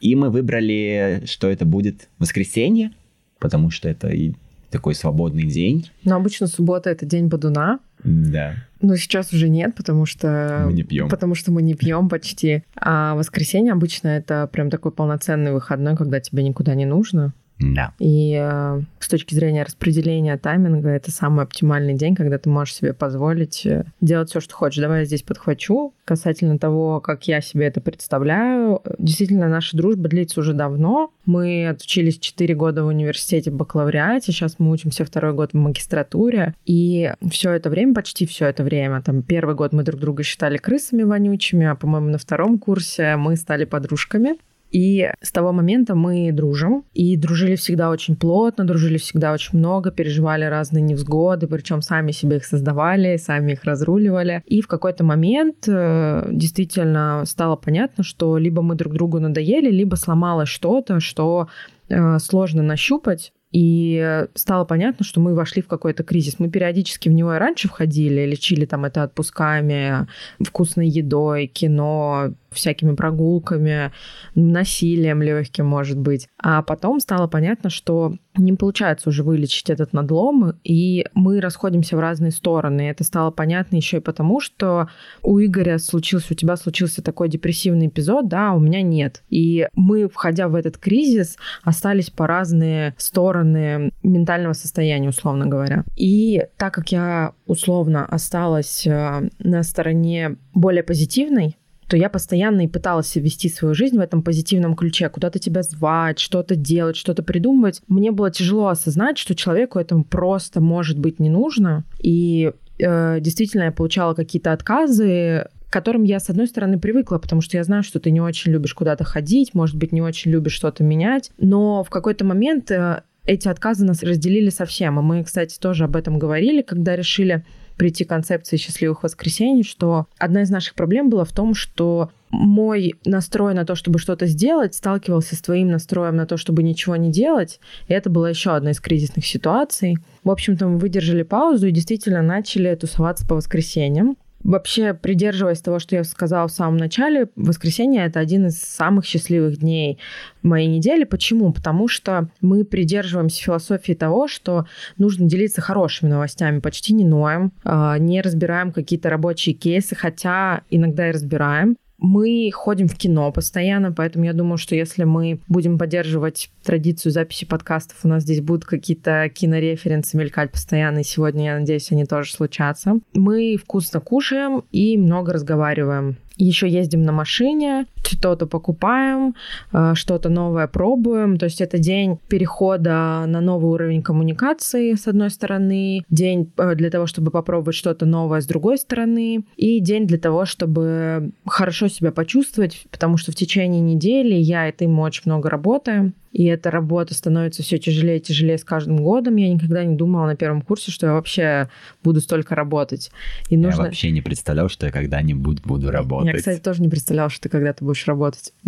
И 0.00 0.14
мы 0.14 0.30
выбрали, 0.30 1.22
что 1.26 1.48
это 1.48 1.64
будет 1.64 2.08
воскресенье, 2.18 2.90
потому 3.38 3.70
что 3.70 3.88
это 3.88 4.08
и 4.08 4.34
такой 4.70 4.94
свободный 4.94 5.44
день. 5.44 5.90
Но 6.04 6.16
обычно 6.16 6.46
суббота 6.48 6.90
это 6.90 7.06
день 7.06 7.28
Бадуна. 7.28 7.78
Да. 8.04 8.56
Но 8.80 8.96
сейчас 8.96 9.32
уже 9.32 9.48
нет, 9.48 9.74
потому 9.74 10.04
что... 10.04 10.64
Мы 10.66 10.74
не 10.74 10.82
пьем. 10.82 11.08
Потому 11.08 11.34
что 11.34 11.50
мы 11.50 11.62
не 11.62 11.74
пьем 11.74 12.08
почти. 12.08 12.62
А 12.76 13.14
воскресенье 13.14 13.72
обычно 13.72 14.08
это 14.08 14.48
прям 14.52 14.68
такой 14.70 14.92
полноценный 14.92 15.52
выходной, 15.52 15.96
когда 15.96 16.20
тебе 16.20 16.42
никуда 16.42 16.74
не 16.74 16.84
нужно. 16.84 17.32
Да. 17.58 17.92
И 17.98 18.36
э, 18.38 18.80
с 18.98 19.08
точки 19.08 19.34
зрения 19.34 19.62
распределения 19.62 20.36
тайминга, 20.36 20.90
это 20.90 21.10
самый 21.10 21.44
оптимальный 21.44 21.94
день, 21.94 22.14
когда 22.14 22.38
ты 22.38 22.50
можешь 22.50 22.74
себе 22.74 22.92
позволить 22.92 23.64
э, 23.64 23.84
делать 24.00 24.30
все, 24.30 24.40
что 24.40 24.54
хочешь. 24.54 24.80
Давай 24.80 25.00
я 25.00 25.04
здесь 25.06 25.22
подхвачу. 25.22 25.94
Касательно 26.04 26.58
того, 26.58 27.00
как 27.00 27.26
я 27.26 27.40
себе 27.40 27.66
это 27.66 27.80
представляю, 27.80 28.82
действительно, 28.98 29.48
наша 29.48 29.76
дружба 29.76 30.08
длится 30.08 30.40
уже 30.40 30.52
давно. 30.52 31.10
Мы 31.24 31.68
отучились 31.68 32.18
4 32.18 32.54
года 32.54 32.84
в 32.84 32.88
университете 32.88 33.50
в 33.50 33.54
бакалавриате, 33.54 34.32
сейчас 34.32 34.56
мы 34.58 34.70
учимся 34.70 35.04
второй 35.04 35.32
год 35.32 35.52
в 35.52 35.56
магистратуре. 35.56 36.54
И 36.64 37.12
все 37.30 37.52
это 37.52 37.70
время, 37.70 37.94
почти 37.94 38.26
все 38.26 38.46
это 38.46 38.62
время, 38.62 39.02
там 39.02 39.22
первый 39.22 39.54
год 39.54 39.72
мы 39.72 39.82
друг 39.82 40.00
друга 40.00 40.22
считали 40.22 40.58
крысами 40.58 41.02
вонючими, 41.02 41.66
а, 41.66 41.74
по-моему, 41.74 42.10
на 42.10 42.18
втором 42.18 42.58
курсе 42.58 43.16
мы 43.16 43.36
стали 43.36 43.64
подружками. 43.64 44.36
И 44.70 45.10
с 45.20 45.32
того 45.32 45.52
момента 45.52 45.94
мы 45.94 46.30
дружим. 46.32 46.84
И 46.92 47.16
дружили 47.16 47.56
всегда 47.56 47.90
очень 47.90 48.16
плотно, 48.16 48.64
дружили 48.64 48.98
всегда 48.98 49.32
очень 49.32 49.58
много, 49.58 49.90
переживали 49.90 50.44
разные 50.44 50.82
невзгоды, 50.82 51.46
причем 51.46 51.82
сами 51.82 52.10
себе 52.10 52.36
их 52.36 52.44
создавали, 52.44 53.16
сами 53.16 53.52
их 53.52 53.64
разруливали. 53.64 54.42
И 54.46 54.60
в 54.60 54.66
какой-то 54.66 55.04
момент 55.04 55.68
э, 55.68 56.28
действительно 56.30 57.22
стало 57.26 57.56
понятно, 57.56 58.04
что 58.04 58.38
либо 58.38 58.62
мы 58.62 58.74
друг 58.74 58.94
другу 58.94 59.20
надоели, 59.20 59.70
либо 59.70 59.94
сломалось 59.94 60.48
что-то, 60.48 61.00
что 61.00 61.48
э, 61.88 62.18
сложно 62.18 62.62
нащупать, 62.62 63.32
и 63.52 64.26
стало 64.34 64.64
понятно, 64.64 65.04
что 65.04 65.20
мы 65.20 65.34
вошли 65.34 65.62
в 65.62 65.68
какой-то 65.68 66.02
кризис. 66.02 66.38
Мы 66.38 66.50
периодически 66.50 67.08
в 67.08 67.12
него 67.12 67.34
и 67.34 67.38
раньше 67.38 67.68
входили, 67.68 68.26
лечили 68.26 68.66
там 68.66 68.84
это 68.84 69.04
отпусками, 69.04 70.06
вкусной 70.40 70.88
едой, 70.88 71.46
кино, 71.46 72.34
всякими 72.56 72.94
прогулками, 72.94 73.92
насилием 74.34 75.22
легким, 75.22 75.66
может 75.66 75.98
быть. 75.98 76.28
А 76.38 76.62
потом 76.62 77.00
стало 77.00 77.26
понятно, 77.26 77.70
что 77.70 78.14
не 78.36 78.52
получается 78.52 79.08
уже 79.08 79.22
вылечить 79.22 79.70
этот 79.70 79.92
надлом, 79.92 80.54
и 80.64 81.06
мы 81.14 81.40
расходимся 81.40 81.96
в 81.96 82.00
разные 82.00 82.30
стороны. 82.30 82.82
Это 82.82 83.04
стало 83.04 83.30
понятно 83.30 83.76
еще 83.76 83.98
и 83.98 84.00
потому, 84.00 84.40
что 84.40 84.88
у 85.22 85.38
Игоря 85.38 85.78
случился, 85.78 86.32
у 86.32 86.36
тебя 86.36 86.56
случился 86.56 87.02
такой 87.02 87.28
депрессивный 87.28 87.86
эпизод, 87.86 88.28
да, 88.28 88.50
а 88.50 88.54
у 88.54 88.60
меня 88.60 88.82
нет. 88.82 89.22
И 89.30 89.68
мы, 89.74 90.08
входя 90.08 90.48
в 90.48 90.54
этот 90.54 90.78
кризис, 90.78 91.36
остались 91.62 92.10
по 92.10 92.26
разные 92.26 92.94
стороны 92.98 93.92
ментального 94.02 94.52
состояния, 94.52 95.08
условно 95.08 95.46
говоря. 95.46 95.84
И 95.96 96.44
так 96.56 96.74
как 96.74 96.92
я 96.92 97.32
условно 97.46 98.04
осталась 98.04 98.86
э, 98.86 99.28
на 99.38 99.62
стороне 99.62 100.36
более 100.54 100.82
позитивной, 100.82 101.56
то 101.88 101.96
я 101.96 102.08
постоянно 102.08 102.62
и 102.62 102.68
пыталась 102.68 103.14
вести 103.16 103.48
свою 103.48 103.74
жизнь 103.74 103.96
в 103.96 104.00
этом 104.00 104.22
позитивном 104.22 104.74
ключе, 104.74 105.08
куда-то 105.08 105.38
тебя 105.38 105.62
звать, 105.62 106.18
что-то 106.18 106.56
делать, 106.56 106.96
что-то 106.96 107.22
придумывать. 107.22 107.80
Мне 107.88 108.10
было 108.10 108.30
тяжело 108.30 108.68
осознать, 108.68 109.18
что 109.18 109.34
человеку 109.34 109.78
этому 109.78 110.04
просто 110.04 110.60
может 110.60 110.98
быть 110.98 111.20
не 111.20 111.30
нужно. 111.30 111.84
И 112.00 112.52
э, 112.78 113.20
действительно 113.20 113.64
я 113.64 113.72
получала 113.72 114.14
какие-то 114.14 114.52
отказы, 114.52 115.46
к 115.68 115.72
которым 115.72 116.02
я, 116.04 116.20
с 116.20 116.30
одной 116.30 116.48
стороны, 116.48 116.78
привыкла, 116.78 117.18
потому 117.18 117.40
что 117.40 117.56
я 117.56 117.64
знаю, 117.64 117.82
что 117.82 118.00
ты 118.00 118.10
не 118.10 118.20
очень 118.20 118.52
любишь 118.52 118.74
куда-то 118.74 119.04
ходить, 119.04 119.54
может 119.54 119.76
быть, 119.76 119.92
не 119.92 120.02
очень 120.02 120.30
любишь 120.30 120.52
что-то 120.52 120.82
менять, 120.82 121.30
но 121.38 121.84
в 121.84 121.90
какой-то 121.90 122.24
момент 122.24 122.70
э, 122.70 123.02
эти 123.26 123.48
отказы 123.48 123.84
нас 123.84 124.02
разделили 124.02 124.50
совсем. 124.50 124.98
И 124.98 125.02
мы, 125.02 125.24
кстати, 125.24 125.58
тоже 125.58 125.84
об 125.84 125.96
этом 125.96 126.18
говорили, 126.18 126.62
когда 126.62 126.96
решили 126.96 127.44
прийти 127.76 128.04
к 128.04 128.08
концепции 128.08 128.56
счастливых 128.56 129.02
воскресений, 129.02 129.62
что 129.62 130.06
одна 130.18 130.42
из 130.42 130.50
наших 130.50 130.74
проблем 130.74 131.10
была 131.10 131.24
в 131.24 131.32
том, 131.32 131.54
что 131.54 132.10
мой 132.30 132.94
настрой 133.04 133.54
на 133.54 133.64
то, 133.64 133.74
чтобы 133.74 133.98
что-то 133.98 134.26
сделать, 134.26 134.74
сталкивался 134.74 135.36
с 135.36 135.40
твоим 135.40 135.68
настроем 135.68 136.16
на 136.16 136.26
то, 136.26 136.36
чтобы 136.36 136.62
ничего 136.62 136.96
не 136.96 137.10
делать. 137.10 137.60
И 137.88 137.92
это 137.92 138.10
была 138.10 138.30
еще 138.30 138.50
одна 138.50 138.72
из 138.72 138.80
кризисных 138.80 139.26
ситуаций. 139.26 139.96
В 140.24 140.30
общем-то, 140.30 140.66
мы 140.66 140.78
выдержали 140.78 141.22
паузу 141.22 141.68
и 141.68 141.72
действительно 141.72 142.22
начали 142.22 142.74
тусоваться 142.74 143.26
по 143.26 143.36
воскресеньям. 143.36 144.16
Вообще, 144.46 144.94
придерживаясь 144.94 145.60
того, 145.60 145.80
что 145.80 145.96
я 145.96 146.04
сказала 146.04 146.46
в 146.46 146.52
самом 146.52 146.76
начале, 146.76 147.28
воскресенье— 147.34 148.04
это 148.06 148.20
один 148.20 148.46
из 148.46 148.60
самых 148.60 149.04
счастливых 149.04 149.58
дней 149.58 149.98
моей 150.42 150.68
недели. 150.68 151.02
Почему? 151.02 151.52
Потому 151.52 151.88
что 151.88 152.28
мы 152.40 152.64
придерживаемся 152.64 153.42
философии 153.42 153.94
того, 153.94 154.28
что 154.28 154.66
нужно 154.98 155.28
делиться 155.28 155.60
хорошими 155.62 156.10
новостями, 156.10 156.60
почти 156.60 156.94
не 156.94 157.04
ноем, 157.04 157.50
а, 157.64 157.98
не 157.98 158.20
разбираем 158.22 158.70
какие-то 158.70 159.10
рабочие 159.10 159.52
кейсы, 159.52 159.96
хотя 159.96 160.62
иногда 160.70 161.08
и 161.08 161.12
разбираем. 161.12 161.76
Мы 161.98 162.50
ходим 162.52 162.88
в 162.88 162.96
кино 162.96 163.32
постоянно, 163.32 163.92
поэтому 163.92 164.24
я 164.24 164.32
думаю, 164.32 164.58
что 164.58 164.74
если 164.74 165.04
мы 165.04 165.40
будем 165.48 165.78
поддерживать 165.78 166.50
традицию 166.62 167.12
записи 167.12 167.46
подкастов, 167.46 167.98
у 168.04 168.08
нас 168.08 168.22
здесь 168.22 168.40
будут 168.40 168.64
какие-то 168.64 169.30
кинореференсы 169.34 170.16
мелькать 170.16 170.52
постоянно, 170.52 170.98
и 170.98 171.04
сегодня, 171.04 171.46
я 171.46 171.58
надеюсь, 171.58 171.90
они 171.92 172.04
тоже 172.04 172.32
случатся. 172.32 173.00
Мы 173.14 173.56
вкусно 173.56 174.00
кушаем 174.00 174.64
и 174.72 174.98
много 174.98 175.32
разговариваем 175.32 176.16
еще 176.36 176.68
ездим 176.68 177.02
на 177.02 177.12
машине, 177.12 177.86
что-то 178.02 178.46
покупаем, 178.46 179.34
э, 179.72 179.94
что-то 179.94 180.28
новое 180.28 180.66
пробуем. 180.66 181.38
То 181.38 181.46
есть 181.46 181.60
это 181.60 181.78
день 181.78 182.18
перехода 182.28 183.24
на 183.26 183.40
новый 183.40 183.70
уровень 183.70 184.02
коммуникации, 184.02 184.94
с 184.94 185.06
одной 185.06 185.30
стороны, 185.30 186.04
день 186.10 186.50
э, 186.56 186.74
для 186.74 186.90
того, 186.90 187.06
чтобы 187.06 187.30
попробовать 187.30 187.74
что-то 187.74 188.06
новое, 188.06 188.40
с 188.40 188.46
другой 188.46 188.78
стороны, 188.78 189.44
и 189.56 189.80
день 189.80 190.06
для 190.06 190.18
того, 190.18 190.44
чтобы 190.44 191.30
хорошо 191.46 191.88
себя 191.88 192.12
почувствовать, 192.12 192.86
потому 192.90 193.16
что 193.16 193.32
в 193.32 193.34
течение 193.34 193.80
недели 193.80 194.34
я 194.34 194.68
и 194.68 194.72
ты 194.72 194.86
мы 194.88 195.02
очень 195.02 195.22
много 195.26 195.50
работаем. 195.50 196.14
И 196.36 196.44
эта 196.44 196.70
работа 196.70 197.14
становится 197.14 197.62
все 197.62 197.78
тяжелее 197.78 198.18
и 198.18 198.20
тяжелее 198.20 198.58
с 198.58 198.64
каждым 198.64 198.98
годом. 198.98 199.36
Я 199.36 199.48
никогда 199.48 199.82
не 199.84 199.96
думала 199.96 200.26
на 200.26 200.36
первом 200.36 200.60
курсе, 200.60 200.90
что 200.90 201.06
я 201.06 201.14
вообще 201.14 201.70
буду 202.04 202.20
столько 202.20 202.54
работать. 202.54 203.10
И 203.48 203.56
нужно... 203.56 203.84
Я 203.84 203.86
вообще 203.86 204.10
не 204.10 204.20
представлял, 204.20 204.68
что 204.68 204.84
я 204.84 204.92
когда-нибудь 204.92 205.62
буду 205.62 205.90
работать. 205.90 206.34
Я, 206.34 206.36
кстати, 206.36 206.60
тоже 206.60 206.82
не 206.82 206.90
представляла, 206.90 207.30
что 207.30 207.44
ты 207.44 207.48
когда-то 207.48 207.86
будешь 207.86 208.06
работать. 208.06 208.52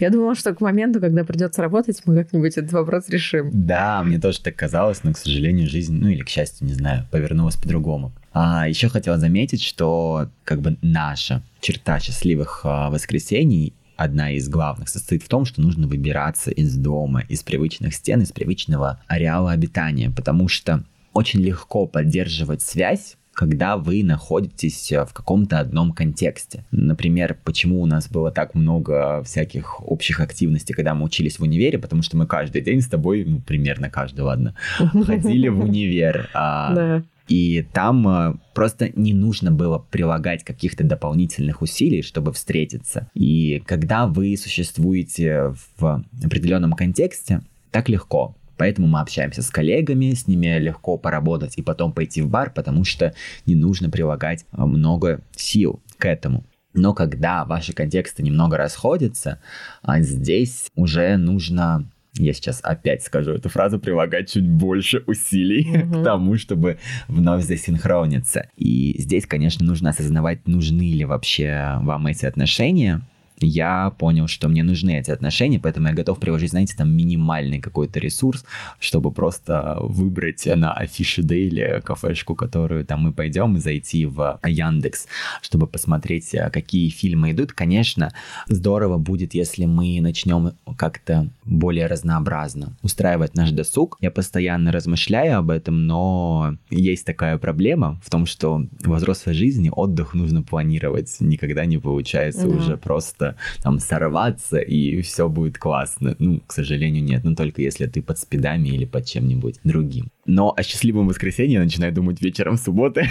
Я 0.00 0.08
думала, 0.08 0.34
что 0.34 0.54
к 0.54 0.62
моменту, 0.62 0.98
когда 0.98 1.24
придется 1.24 1.60
работать, 1.60 2.00
мы 2.06 2.16
как-нибудь 2.16 2.56
этот 2.56 2.72
вопрос 2.72 3.10
решим. 3.10 3.50
Да, 3.52 4.02
мне 4.02 4.18
тоже 4.18 4.40
так 4.40 4.56
казалось, 4.56 5.04
но, 5.04 5.12
к 5.12 5.18
сожалению, 5.18 5.68
жизнь, 5.68 5.94
ну 5.94 6.08
или 6.08 6.22
к 6.22 6.30
счастью, 6.30 6.66
не 6.66 6.72
знаю, 6.72 7.06
повернулась 7.10 7.56
по-другому. 7.56 8.12
А 8.32 8.66
еще 8.66 8.88
хотела 8.88 9.18
заметить, 9.18 9.62
что 9.62 10.30
как 10.44 10.62
бы 10.62 10.78
наша 10.80 11.42
черта 11.60 12.00
счастливых 12.00 12.62
а, 12.64 12.88
воскресений 12.88 13.74
одна 13.96 14.32
из 14.32 14.48
главных 14.48 14.88
состоит 14.88 15.22
в 15.22 15.28
том, 15.28 15.44
что 15.44 15.60
нужно 15.60 15.86
выбираться 15.86 16.50
из 16.50 16.76
дома, 16.76 17.22
из 17.28 17.42
привычных 17.42 17.94
стен, 17.94 18.22
из 18.22 18.32
привычного 18.32 19.00
ареала 19.06 19.52
обитания, 19.52 20.10
потому 20.10 20.48
что 20.48 20.84
очень 21.12 21.40
легко 21.40 21.86
поддерживать 21.86 22.62
связь 22.62 23.16
когда 23.34 23.76
вы 23.76 24.02
находитесь 24.02 24.92
в 24.92 25.12
каком-то 25.12 25.58
одном 25.58 25.92
контексте. 25.92 26.64
Например, 26.70 27.36
почему 27.44 27.82
у 27.82 27.86
нас 27.86 28.08
было 28.08 28.30
так 28.30 28.54
много 28.54 29.22
всяких 29.24 29.82
общих 29.86 30.20
активностей, 30.20 30.74
когда 30.74 30.94
мы 30.94 31.04
учились 31.04 31.38
в 31.38 31.42
универе, 31.42 31.78
потому 31.78 32.02
что 32.02 32.16
мы 32.16 32.26
каждый 32.26 32.62
день 32.62 32.80
с 32.80 32.86
тобой, 32.86 33.24
ну, 33.24 33.40
примерно 33.40 33.90
каждый, 33.90 34.20
ладно, 34.20 34.54
ходили 35.04 35.48
в 35.48 35.60
универ. 35.60 36.30
А, 36.32 37.02
и 37.28 37.66
там 37.72 38.06
э, 38.06 38.34
просто 38.54 38.90
не 38.94 39.14
нужно 39.14 39.50
было 39.50 39.78
прилагать 39.78 40.44
каких-то 40.44 40.84
дополнительных 40.84 41.62
усилий, 41.62 42.02
чтобы 42.02 42.32
встретиться. 42.32 43.08
И 43.14 43.62
когда 43.66 44.06
вы 44.06 44.36
существуете 44.36 45.54
в 45.78 46.04
определенном 46.22 46.74
контексте, 46.74 47.40
так 47.70 47.88
легко. 47.88 48.36
Поэтому 48.56 48.86
мы 48.86 49.00
общаемся 49.00 49.42
с 49.42 49.50
коллегами, 49.50 50.12
с 50.12 50.28
ними 50.28 50.58
легко 50.58 50.96
поработать 50.96 51.54
и 51.56 51.62
потом 51.62 51.92
пойти 51.92 52.22
в 52.22 52.28
бар, 52.28 52.52
потому 52.54 52.84
что 52.84 53.14
не 53.46 53.54
нужно 53.54 53.90
прилагать 53.90 54.44
э, 54.52 54.64
много 54.64 55.20
сил 55.34 55.80
к 55.98 56.06
этому. 56.06 56.44
Но 56.74 56.92
когда 56.92 57.44
ваши 57.44 57.72
контексты 57.72 58.22
немного 58.22 58.56
расходятся, 58.56 59.40
а 59.82 60.00
здесь 60.00 60.70
уже 60.74 61.16
нужно 61.16 61.88
я 62.16 62.32
сейчас 62.32 62.60
опять 62.62 63.02
скажу 63.02 63.32
эту 63.32 63.48
фразу, 63.48 63.78
прилагать 63.78 64.32
чуть 64.32 64.48
больше 64.48 65.02
усилий 65.06 65.66
mm-hmm. 65.66 65.90
к 66.00 66.04
тому, 66.04 66.36
чтобы 66.36 66.78
вновь 67.08 67.44
засинхрониться. 67.44 68.48
И 68.56 68.94
здесь, 68.98 69.26
конечно, 69.26 69.66
нужно 69.66 69.90
осознавать, 69.90 70.46
нужны 70.46 70.92
ли 70.92 71.04
вообще 71.04 71.78
вам 71.82 72.06
эти 72.06 72.26
отношения, 72.26 73.02
я 73.44 73.90
понял, 73.90 74.28
что 74.28 74.48
мне 74.48 74.62
нужны 74.62 74.98
эти 74.98 75.10
отношения, 75.10 75.58
поэтому 75.58 75.88
я 75.88 75.94
готов 75.94 76.18
приложить, 76.18 76.50
знаете, 76.50 76.74
там 76.76 76.90
минимальный 76.90 77.60
какой-то 77.60 78.00
ресурс, 78.00 78.44
чтобы 78.78 79.12
просто 79.12 79.76
выбрать 79.80 80.46
на 80.46 80.72
афише 80.72 81.22
Дейли 81.22 81.80
кафешку, 81.84 82.34
которую 82.34 82.84
там 82.84 83.02
мы 83.02 83.12
пойдем, 83.12 83.56
и 83.56 83.60
зайти 83.60 84.06
в 84.06 84.40
Яндекс, 84.44 85.06
чтобы 85.42 85.66
посмотреть, 85.66 86.34
э, 86.34 86.50
какие 86.50 86.88
фильмы 86.88 87.32
идут. 87.32 87.52
Конечно, 87.52 88.12
здорово 88.48 88.98
будет, 88.98 89.34
если 89.34 89.64
мы 89.66 90.00
начнем 90.00 90.52
как-то 90.76 91.28
более 91.44 91.86
разнообразно 91.86 92.76
устраивать 92.82 93.34
наш 93.34 93.50
досуг. 93.50 93.96
Я 94.00 94.10
постоянно 94.10 94.72
размышляю 94.72 95.38
об 95.38 95.50
этом, 95.50 95.86
но 95.86 96.56
есть 96.70 97.06
такая 97.06 97.38
проблема 97.38 98.00
в 98.04 98.10
том, 98.10 98.26
что 98.26 98.62
в 98.80 98.94
взрослой 98.94 99.34
жизни 99.34 99.70
отдых 99.74 100.14
нужно 100.14 100.42
планировать. 100.42 101.16
Никогда 101.20 101.64
не 101.66 101.78
получается 101.78 102.46
да. 102.48 102.56
уже 102.56 102.76
просто 102.76 103.33
там 103.62 103.78
сорваться 103.78 104.58
и 104.58 105.00
все 105.02 105.28
будет 105.28 105.58
классно. 105.58 106.16
Ну, 106.18 106.40
к 106.46 106.52
сожалению, 106.52 107.02
нет. 107.04 107.24
Но 107.24 107.34
только 107.34 107.62
если 107.62 107.86
ты 107.86 108.02
под 108.02 108.18
спидами 108.18 108.68
или 108.68 108.84
под 108.84 109.06
чем-нибудь 109.06 109.60
другим. 109.64 110.10
Но 110.26 110.54
о 110.56 110.62
счастливом 110.62 111.08
воскресенье 111.08 111.54
я 111.54 111.62
начинаю 111.62 111.92
думать 111.92 112.20
вечером 112.22 112.56
субботы. 112.56 113.06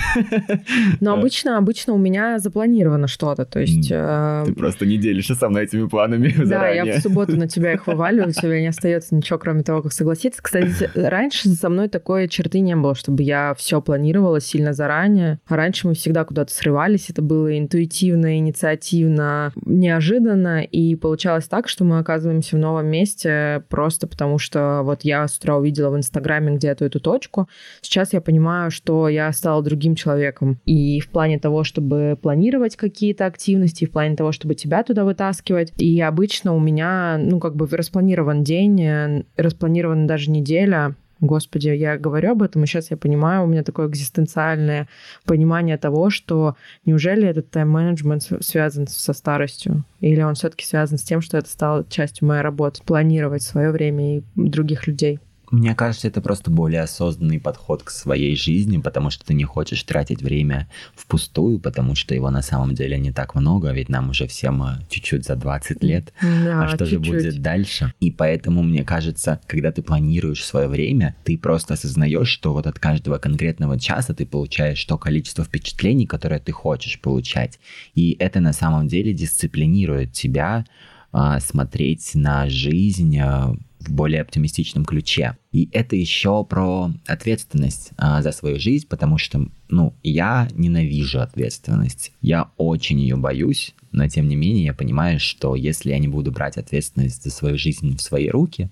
Но 0.99 1.13
обычно, 1.13 1.57
обычно 1.57 1.93
у 1.93 1.97
меня 1.97 2.39
запланировано 2.39 3.07
что-то, 3.07 3.45
то 3.45 3.59
есть... 3.59 3.89
Ты 3.89 3.95
э... 3.95 4.53
просто 4.55 4.85
не 4.85 4.97
делишься 4.97 5.35
со 5.35 5.49
мной 5.49 5.65
этими 5.65 5.87
планами 5.87 6.29
Да, 6.37 6.45
заранее. 6.45 6.85
я 6.93 6.99
в 6.99 7.01
субботу 7.01 7.37
на 7.37 7.47
тебя 7.53 7.73
их 7.73 7.87
вываливаю, 7.87 8.29
у 8.29 8.31
тебя 8.31 8.59
не 8.59 8.67
остается 8.67 9.15
ничего, 9.15 9.37
кроме 9.37 9.63
того, 9.63 9.81
как 9.81 9.93
согласиться. 9.93 10.41
Кстати, 10.41 10.89
раньше 10.95 11.49
со 11.49 11.69
мной 11.69 11.89
такой 11.89 12.27
черты 12.27 12.59
не 12.59 12.75
было, 12.75 12.95
чтобы 12.95 13.23
я 13.23 13.53
все 13.57 13.81
планировала 13.81 14.39
сильно 14.39 14.73
заранее. 14.73 15.39
Раньше 15.47 15.87
мы 15.87 15.93
всегда 15.93 16.25
куда-то 16.25 16.53
срывались, 16.53 17.09
это 17.09 17.21
было 17.21 17.57
интуитивно, 17.57 18.37
инициативно, 18.37 19.53
неожиданно, 19.65 20.63
и 20.63 20.95
получалось 20.95 21.45
так, 21.45 21.67
что 21.67 21.83
мы 21.83 21.99
оказываемся 21.99 22.55
в 22.55 22.59
новом 22.59 22.87
месте 22.87 23.63
просто 23.69 24.07
потому, 24.07 24.39
что 24.39 24.81
вот 24.83 25.01
я 25.03 25.27
с 25.27 25.37
утра 25.37 25.57
увидела 25.57 25.89
в 25.91 25.97
Инстаграме 25.97 26.55
где-то 26.55 26.85
эту 26.85 26.99
точку. 27.03 27.47
Сейчас 27.81 28.13
я 28.13 28.21
понимаю, 28.21 28.71
что 28.71 29.07
я 29.07 29.31
стала 29.31 29.61
другим 29.61 29.95
человеком. 29.95 30.59
И 30.65 30.99
в 30.99 31.09
плане 31.09 31.37
того, 31.37 31.63
чтобы 31.63 32.17
планировать 32.21 32.75
какие-то 32.75 33.27
активности, 33.27 33.85
в 33.85 33.91
плане 33.91 34.15
того, 34.15 34.31
чтобы 34.31 34.55
тебя 34.55 34.83
туда 34.83 35.05
вытаскивать. 35.05 35.73
И 35.77 36.01
обычно 36.01 36.55
у 36.55 36.59
меня, 36.59 37.17
ну, 37.19 37.39
как 37.39 37.55
бы 37.55 37.67
распланирован 37.67 38.43
день, 38.43 38.81
э, 38.81 39.23
распланирована 39.37 40.07
даже 40.07 40.31
неделя, 40.31 40.95
Господи, 41.23 41.69
я 41.69 41.97
говорю 41.97 42.31
об 42.31 42.43
этом, 42.43 42.63
и 42.63 42.67
сейчас 42.67 42.91
я 42.91 42.97
понимаю, 42.97 43.43
у 43.43 43.47
меня 43.47 43.63
такое 43.63 43.87
экзистенциальное 43.87 44.89
понимание 45.23 45.77
того, 45.77 46.09
что 46.09 46.57
неужели 46.85 47.25
этот 47.25 47.49
тайм-менеджмент 47.49 48.23
связан 48.41 48.87
со 48.87 49.13
старостью? 49.13 49.85
Или 50.01 50.21
он 50.21 50.35
все-таки 50.35 50.65
связан 50.65 50.97
с 50.97 51.03
тем, 51.03 51.21
что 51.21 51.37
это 51.37 51.49
стало 51.49 51.85
частью 51.87 52.27
моей 52.27 52.41
работы, 52.41 52.81
планировать 52.83 53.41
свое 53.41 53.71
время 53.71 54.17
и 54.17 54.23
других 54.35 54.85
людей? 54.85 55.19
Мне 55.53 55.75
кажется, 55.75 56.07
это 56.07 56.19
просто 56.19 56.49
более 56.49 56.81
осознанный 56.81 57.39
подход 57.39 57.83
к 57.83 57.91
своей 57.91 58.35
жизни, 58.35 58.79
потому 58.79 59.11
что 59.11 59.23
ты 59.23 59.35
не 59.35 59.43
хочешь 59.43 59.83
тратить 59.83 60.23
время 60.23 60.67
впустую, 60.95 61.59
потому 61.59 61.93
что 61.93 62.15
его 62.15 62.31
на 62.31 62.41
самом 62.41 62.73
деле 62.73 62.97
не 62.97 63.11
так 63.11 63.35
много, 63.35 63.71
ведь 63.71 63.87
нам 63.87 64.09
уже 64.09 64.25
всем 64.25 64.63
э, 64.63 64.79
чуть-чуть 64.89 65.25
за 65.25 65.35
20 65.35 65.83
лет. 65.83 66.11
Да, 66.23 66.63
а 66.63 66.67
что 66.69 66.87
чуть-чуть. 66.87 66.89
же 66.89 67.11
будет 67.11 67.41
дальше? 67.43 67.93
И 67.99 68.09
поэтому, 68.09 68.63
мне 68.63 68.83
кажется, 68.83 69.41
когда 69.45 69.71
ты 69.71 69.83
планируешь 69.83 70.43
свое 70.43 70.67
время, 70.67 71.15
ты 71.23 71.37
просто 71.37 71.75
осознаешь, 71.75 72.29
что 72.29 72.51
вот 72.51 72.65
от 72.65 72.79
каждого 72.79 73.19
конкретного 73.19 73.79
часа 73.79 74.15
ты 74.15 74.25
получаешь 74.25 74.83
то 74.83 74.97
количество 74.97 75.45
впечатлений, 75.45 76.07
которое 76.07 76.39
ты 76.39 76.51
хочешь 76.51 76.99
получать. 76.99 77.59
И 77.93 78.17
это 78.17 78.39
на 78.39 78.53
самом 78.53 78.87
деле 78.87 79.13
дисциплинирует 79.13 80.13
тебя 80.13 80.65
а, 81.11 81.39
смотреть 81.39 82.15
на 82.15 82.49
жизнь 82.49 83.19
а, 83.19 83.55
в 83.87 83.93
более 83.93 84.21
оптимистичном 84.21 84.85
ключе. 84.85 85.37
И 85.51 85.69
это 85.71 85.95
еще 85.95 86.43
про 86.43 86.91
ответственность 87.05 87.91
а, 87.97 88.21
за 88.21 88.31
свою 88.31 88.59
жизнь, 88.59 88.87
потому 88.87 89.17
что, 89.17 89.47
ну, 89.69 89.93
я 90.03 90.47
ненавижу 90.55 91.21
ответственность. 91.21 92.11
Я 92.21 92.49
очень 92.57 92.99
ее 92.99 93.15
боюсь, 93.15 93.73
но 93.91 94.07
тем 94.07 94.27
не 94.27 94.35
менее 94.35 94.65
я 94.65 94.73
понимаю, 94.73 95.19
что 95.19 95.55
если 95.55 95.89
я 95.89 95.99
не 95.99 96.07
буду 96.07 96.31
брать 96.31 96.57
ответственность 96.57 97.23
за 97.23 97.29
свою 97.29 97.57
жизнь 97.57 97.95
в 97.95 98.01
свои 98.01 98.29
руки, 98.29 98.69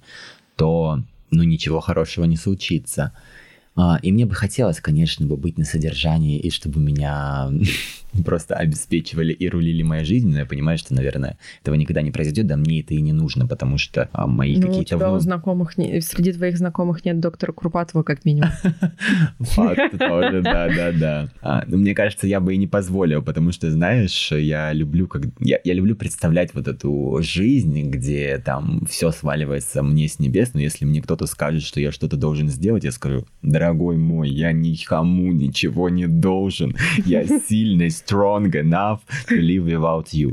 то, 0.56 1.02
ну, 1.30 1.44
ничего 1.44 1.80
хорошего 1.80 2.26
не 2.26 2.38
случится. 2.38 3.14
А, 3.76 4.00
и 4.02 4.12
мне 4.12 4.26
бы 4.26 4.36
хотелось, 4.36 4.80
конечно, 4.82 5.26
бы 5.26 5.38
быть 5.38 5.58
на 5.58 5.66
содержании, 5.66 6.40
и 6.40 6.50
чтобы 6.50 6.80
меня 6.80 7.52
просто 8.26 8.56
обеспечивали 8.56 9.34
и 9.34 9.50
рулили 9.50 9.84
моей 9.84 10.04
жизнью, 10.04 10.34
но 10.34 10.40
я 10.40 10.46
понимаю, 10.46 10.78
что, 10.78 10.94
наверное, 10.94 11.38
этого 11.62 11.76
никогда 11.76 12.02
не 12.02 12.12
произойдет, 12.12 12.48
да 12.48 12.58
мне 12.58 12.82
это 12.82 12.94
и 12.94 13.02
не 13.02 13.14
нужно, 13.14 13.48
потому 13.48 13.78
что 13.78 14.10
а, 14.12 14.28
мои 14.28 14.56
ну, 14.56 14.68
какие-то... 14.68 14.96
у 14.96 15.00
тебя 15.00 15.14
у 15.14 15.20
знакомых, 15.20 15.78
не... 15.78 16.02
среди 16.02 16.34
твоих 16.34 16.58
знакомых 16.58 17.06
нет 17.06 17.20
доктора 17.20 17.52
Курпатова, 17.52 18.04
как 18.04 18.26
минимум. 18.26 18.50
Факт 19.40 19.98
тоже, 19.98 20.42
да-да-да. 20.42 21.30
А, 21.42 21.64
но 21.68 21.78
мне 21.78 21.96
кажется, 21.96 22.28
я 22.28 22.40
бы 22.40 22.54
и 22.54 22.58
не 22.58 22.68
позволил, 22.68 23.22
потому 23.22 23.52
что, 23.52 23.72
знаешь, 23.72 24.32
я 24.32 24.74
люблю, 24.74 25.08
как... 25.08 25.24
я 25.40 25.74
люблю 25.74 25.96
представлять 25.96 26.54
вот 26.54 26.68
эту 26.68 27.20
жизнь, 27.22 27.90
где 27.90 28.42
там 28.44 28.86
все 28.90 29.12
сваливается 29.12 29.84
мне 29.84 30.08
с 30.08 30.20
небес, 30.20 30.54
но 30.54 30.60
если 30.60 30.86
мне 30.86 31.02
кто-то 31.02 31.26
скажет, 31.26 31.64
что 31.64 31.80
я 31.80 31.92
что-то 31.92 32.18
должен 32.18 32.50
сделать, 32.50 32.84
я 32.84 32.92
скажу, 32.92 33.26
дорогой 33.42 33.98
мой, 33.98 34.30
я 34.30 34.52
никому 34.52 35.32
ничего 35.32 35.90
не 35.90 36.08
должен, 36.08 36.76
я 37.06 37.26
сильный, 37.48 37.90
strong 38.06 38.52
enough 38.52 39.00
to 39.28 39.40
live 39.40 39.66
without 39.66 40.08
you, 40.14 40.32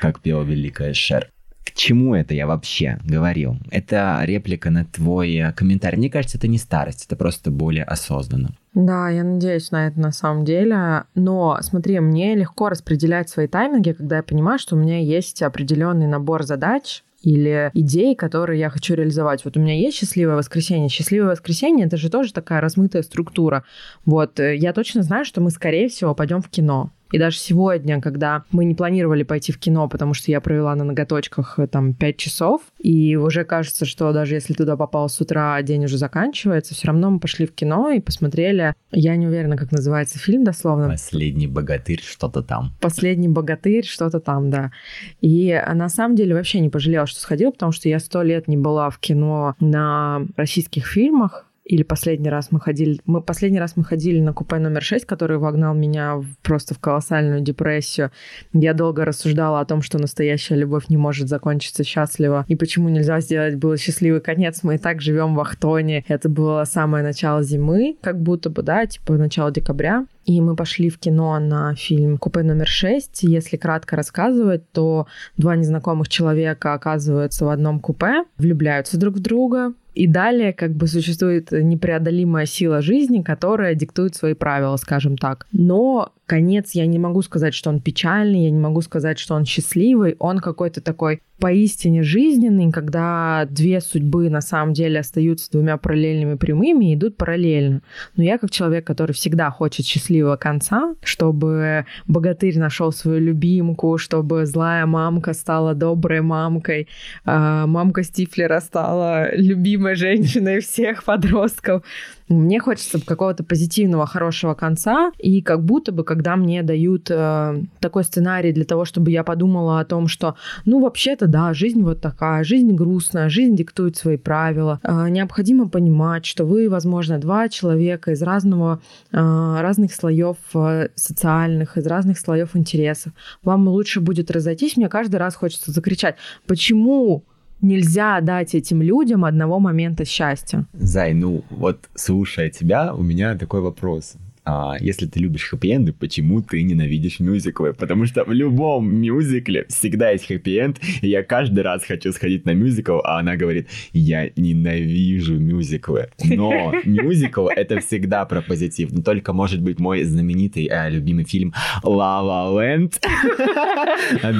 как 0.00 0.20
пела 0.20 0.42
великая 0.42 0.94
Шер. 0.94 1.30
К 1.64 1.72
чему 1.72 2.14
это 2.14 2.32
я 2.32 2.46
вообще 2.46 2.98
говорил? 3.04 3.58
Это 3.70 4.20
реплика 4.24 4.70
на 4.70 4.84
твой 4.84 5.52
комментарий. 5.56 5.98
Мне 5.98 6.08
кажется, 6.08 6.38
это 6.38 6.48
не 6.48 6.58
старость, 6.58 7.04
это 7.06 7.16
просто 7.16 7.50
более 7.50 7.84
осознанно. 7.84 8.50
Да, 8.72 9.10
я 9.10 9.24
надеюсь 9.24 9.70
на 9.72 9.88
это 9.88 10.00
на 10.00 10.12
самом 10.12 10.44
деле. 10.44 11.04
Но 11.14 11.58
смотри, 11.60 11.98
мне 12.00 12.34
легко 12.34 12.68
распределять 12.68 13.28
свои 13.28 13.46
тайминги, 13.46 13.92
когда 13.92 14.18
я 14.18 14.22
понимаю, 14.22 14.58
что 14.58 14.76
у 14.76 14.78
меня 14.78 15.00
есть 15.00 15.42
определенный 15.42 16.06
набор 16.06 16.44
задач, 16.44 17.02
или 17.22 17.72
идей, 17.74 18.14
которые 18.14 18.60
я 18.60 18.70
хочу 18.70 18.94
реализовать. 18.94 19.44
Вот 19.44 19.56
у 19.56 19.60
меня 19.60 19.74
есть 19.74 19.96
счастливое 19.96 20.36
воскресенье. 20.36 20.88
Счастливое 20.88 21.32
воскресенье 21.32 21.86
это 21.86 21.96
же 21.96 22.08
тоже 22.08 22.32
такая 22.32 22.60
размытая 22.60 23.02
структура. 23.02 23.64
Вот 24.04 24.38
э, 24.38 24.54
я 24.54 24.72
точно 24.72 25.02
знаю, 25.02 25.24
что 25.24 25.40
мы, 25.40 25.50
скорее 25.50 25.88
всего, 25.88 26.14
пойдем 26.14 26.40
в 26.40 26.48
кино. 26.48 26.92
И 27.12 27.18
даже 27.18 27.38
сегодня, 27.38 28.00
когда 28.00 28.44
мы 28.50 28.64
не 28.64 28.74
планировали 28.74 29.22
пойти 29.22 29.52
в 29.52 29.58
кино, 29.58 29.88
потому 29.88 30.14
что 30.14 30.30
я 30.30 30.40
провела 30.40 30.74
на 30.74 30.84
ноготочках 30.84 31.58
э, 31.58 31.66
там 31.66 31.94
5 31.94 32.16
часов, 32.16 32.62
и 32.78 33.16
уже 33.16 33.44
кажется, 33.44 33.84
что 33.84 34.12
даже 34.12 34.34
если 34.34 34.54
туда 34.54 34.76
попал 34.76 35.08
с 35.08 35.20
утра, 35.20 35.60
день 35.62 35.84
уже 35.84 35.98
заканчивается, 35.98 36.74
все 36.74 36.88
равно 36.88 37.10
мы 37.10 37.20
пошли 37.20 37.46
в 37.46 37.54
кино 37.54 37.90
и 37.90 38.00
посмотрели, 38.00 38.74
я 38.90 39.16
не 39.16 39.26
уверена, 39.26 39.56
как 39.56 39.72
называется 39.72 40.18
фильм 40.18 40.44
дословно. 40.44 40.88
Последний 40.88 41.46
богатырь, 41.46 42.02
что-то 42.02 42.42
там. 42.42 42.72
Последний 42.80 43.28
богатырь, 43.28 43.84
что-то 43.84 44.20
там, 44.20 44.50
да. 44.50 44.72
И 45.20 45.60
на 45.74 45.88
самом 45.88 46.16
деле 46.16 46.34
вообще 46.34 46.60
не 46.60 46.68
пожалела, 46.68 47.06
что 47.06 47.20
сходила, 47.20 47.50
потому 47.50 47.72
что 47.72 47.88
я 47.88 47.98
сто 47.98 48.22
лет 48.22 48.48
не 48.48 48.56
была 48.56 48.90
в 48.90 48.98
кино 48.98 49.54
на 49.60 50.22
российских 50.36 50.86
фильмах, 50.86 51.45
или 51.66 51.82
последний 51.82 52.30
раз 52.30 52.52
мы 52.52 52.60
ходили... 52.60 53.00
Мы 53.06 53.20
последний 53.20 53.58
раз 53.58 53.76
мы 53.76 53.84
ходили 53.84 54.20
на 54.20 54.32
купе 54.32 54.56
номер 54.58 54.82
6, 54.82 55.04
который 55.04 55.38
вогнал 55.38 55.74
меня 55.74 56.16
в, 56.16 56.26
просто 56.42 56.74
в 56.74 56.78
колоссальную 56.78 57.40
депрессию. 57.40 58.12
Я 58.52 58.72
долго 58.72 59.04
рассуждала 59.04 59.60
о 59.60 59.64
том, 59.64 59.82
что 59.82 59.98
настоящая 59.98 60.54
любовь 60.54 60.88
не 60.88 60.96
может 60.96 61.28
закончиться 61.28 61.82
счастливо, 61.82 62.44
и 62.46 62.54
почему 62.54 62.88
нельзя 62.88 63.20
сделать 63.20 63.56
был 63.56 63.76
счастливый 63.76 64.20
конец. 64.20 64.62
Мы 64.62 64.76
и 64.76 64.78
так 64.78 65.00
живем 65.00 65.34
в 65.34 65.40
Ахтоне. 65.40 66.04
Это 66.06 66.28
было 66.28 66.64
самое 66.64 67.02
начало 67.02 67.42
зимы, 67.42 67.96
как 68.00 68.20
будто 68.20 68.48
бы, 68.48 68.62
да, 68.62 68.86
типа 68.86 69.14
начало 69.14 69.50
декабря. 69.50 70.06
И 70.24 70.40
мы 70.40 70.56
пошли 70.56 70.88
в 70.88 70.98
кино 70.98 71.38
на 71.38 71.74
фильм 71.74 72.18
«Купе 72.18 72.42
номер 72.42 72.66
6». 72.66 73.22
Если 73.22 73.56
кратко 73.56 73.96
рассказывать, 73.96 74.70
то 74.72 75.06
два 75.36 75.56
незнакомых 75.56 76.08
человека 76.08 76.74
оказываются 76.74 77.44
в 77.44 77.48
одном 77.48 77.80
купе, 77.80 78.24
влюбляются 78.36 78.98
друг 78.98 79.16
в 79.16 79.20
друга, 79.20 79.72
и 79.96 80.06
далее 80.06 80.52
как 80.52 80.74
бы 80.74 80.86
существует 80.86 81.50
непреодолимая 81.52 82.44
сила 82.44 82.82
жизни, 82.82 83.22
которая 83.22 83.74
диктует 83.74 84.14
свои 84.14 84.34
правила, 84.34 84.76
скажем 84.76 85.16
так. 85.16 85.46
Но 85.52 86.12
конец, 86.26 86.72
я 86.72 86.86
не 86.86 86.98
могу 86.98 87.22
сказать, 87.22 87.54
что 87.54 87.70
он 87.70 87.80
печальный, 87.80 88.44
я 88.44 88.50
не 88.50 88.58
могу 88.58 88.82
сказать, 88.82 89.18
что 89.18 89.34
он 89.34 89.44
счастливый, 89.44 90.16
он 90.18 90.38
какой-то 90.40 90.80
такой 90.80 91.22
поистине 91.38 92.02
жизненный, 92.02 92.72
когда 92.72 93.46
две 93.50 93.80
судьбы 93.80 94.30
на 94.30 94.40
самом 94.40 94.72
деле 94.72 95.00
остаются 95.00 95.50
двумя 95.50 95.76
параллельными 95.76 96.36
прямыми 96.36 96.90
и 96.90 96.94
идут 96.94 97.16
параллельно. 97.16 97.82
Но 98.16 98.22
я 98.22 98.38
как 98.38 98.50
человек, 98.50 98.86
который 98.86 99.12
всегда 99.12 99.50
хочет 99.50 99.84
счастливого 99.84 100.36
конца, 100.36 100.94
чтобы 101.02 101.84
богатырь 102.06 102.58
нашел 102.58 102.90
свою 102.90 103.20
любимку, 103.20 103.98
чтобы 103.98 104.46
злая 104.46 104.86
мамка 104.86 105.34
стала 105.34 105.74
доброй 105.74 106.22
мамкой, 106.22 106.88
а 107.24 107.66
мамка 107.66 108.02
Стифлера 108.02 108.60
стала 108.60 109.34
любимой 109.34 109.94
женщиной 109.94 110.60
всех 110.60 111.04
подростков, 111.04 111.82
мне 112.28 112.58
хочется 112.58 113.00
какого-то 113.04 113.44
позитивного, 113.44 114.06
хорошего 114.06 114.54
конца, 114.54 115.12
и 115.18 115.42
как 115.42 115.64
будто 115.64 115.92
бы, 115.92 116.02
когда 116.16 116.36
мне 116.36 116.62
дают 116.62 117.10
э, 117.10 117.62
такой 117.78 118.02
сценарий 118.02 118.52
для 118.52 118.64
того, 118.64 118.86
чтобы 118.86 119.10
я 119.10 119.22
подумала 119.22 119.80
о 119.80 119.84
том, 119.84 120.08
что, 120.08 120.34
ну, 120.64 120.80
вообще-то, 120.80 121.26
да, 121.26 121.52
жизнь 121.52 121.82
вот 121.82 122.00
такая, 122.00 122.42
жизнь 122.42 122.72
грустная, 122.72 123.28
жизнь 123.28 123.54
диктует 123.54 123.96
свои 123.96 124.16
правила. 124.16 124.80
Э, 124.82 125.10
необходимо 125.10 125.68
понимать, 125.68 126.24
что 126.24 126.46
вы, 126.46 126.70
возможно, 126.70 127.18
два 127.18 127.50
человека 127.50 128.12
из 128.12 128.22
разного, 128.22 128.80
э, 129.12 129.16
разных 129.60 129.92
слоев 129.92 130.38
э, 130.54 130.88
социальных, 130.94 131.76
из 131.76 131.86
разных 131.86 132.18
слоев 132.18 132.56
интересов. 132.56 133.12
Вам 133.42 133.68
лучше 133.68 134.00
будет 134.00 134.30
разойтись. 134.30 134.78
Мне 134.78 134.88
каждый 134.88 135.16
раз 135.16 135.34
хочется 135.34 135.70
закричать, 135.70 136.16
почему 136.46 137.24
нельзя 137.60 138.20
дать 138.22 138.54
этим 138.54 138.80
людям 138.80 139.24
одного 139.24 139.60
момента 139.60 140.06
счастья. 140.06 140.64
Зай, 140.72 141.12
ну 141.12 141.44
вот 141.50 141.78
слушая 141.94 142.48
тебя, 142.48 142.94
у 142.94 143.02
меня 143.02 143.36
такой 143.36 143.60
вопрос 143.60 144.16
а, 144.48 144.76
если 144.78 145.06
ты 145.06 145.18
любишь 145.18 145.50
хэппи-энды, 145.52 145.92
почему 145.92 146.40
ты 146.40 146.62
ненавидишь 146.62 147.18
мюзиклы? 147.18 147.72
Потому 147.72 148.06
что 148.06 148.24
в 148.24 148.32
любом 148.32 148.94
мюзикле 148.94 149.66
всегда 149.68 150.10
есть 150.10 150.26
хэппи-энд, 150.30 150.78
и 151.02 151.08
я 151.08 151.24
каждый 151.24 151.64
раз 151.64 151.84
хочу 151.84 152.12
сходить 152.12 152.44
на 152.44 152.54
мюзикл, 152.54 153.00
а 153.02 153.18
она 153.18 153.34
говорит, 153.34 153.68
я 153.92 154.30
ненавижу 154.36 155.34
мюзиклы. 155.34 156.10
Но 156.24 156.72
мюзикл— 156.84 157.48
это 157.56 157.80
всегда 157.80 158.24
про 158.24 158.40
позитив. 158.40 158.92
Но 158.92 159.02
только, 159.02 159.32
может 159.32 159.60
быть, 159.60 159.80
мой 159.80 160.04
знаменитый 160.04 160.68
э, 160.70 160.90
любимый 160.90 161.24
фильм 161.24 161.52
«La 161.82 162.22
La 162.22 162.54
Land». 162.54 163.00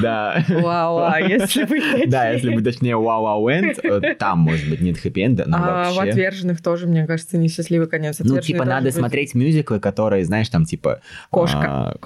Да. 0.01 0.45
Вау, 0.47 1.27
если 1.27 1.65
бы 1.65 2.07
Да, 2.07 2.29
если 2.29 2.55
бы 2.55 2.61
точнее 2.61 2.93
«La 2.93 3.19
La 3.19 3.37
Land», 3.43 3.79
э, 3.83 4.15
там, 4.15 4.39
может 4.39 4.69
быть, 4.69 4.79
нет 4.79 4.97
хэппи-энда, 4.97 5.43
но 5.47 5.57
а 5.57 5.91
вообще... 5.91 5.95
в 5.95 5.99
«Отверженных» 5.99 6.63
тоже, 6.63 6.87
мне 6.87 7.05
кажется, 7.05 7.37
несчастливый 7.37 7.87
конец. 7.87 8.19
Ну, 8.19 8.39
типа, 8.39 8.63
надо 8.63 8.89
смотреть 8.91 9.35
мюзиклы, 9.35 9.81
которые 9.81 9.96
которые, 9.97 10.25
знаешь, 10.25 10.49
там 10.49 10.63
типа... 10.63 11.01
Кошка. 11.31 11.59
А, 11.59 11.97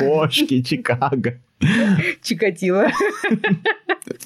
кошки, 0.00 0.62
Чикаго. 0.62 1.38
Чикатило. 2.22 2.86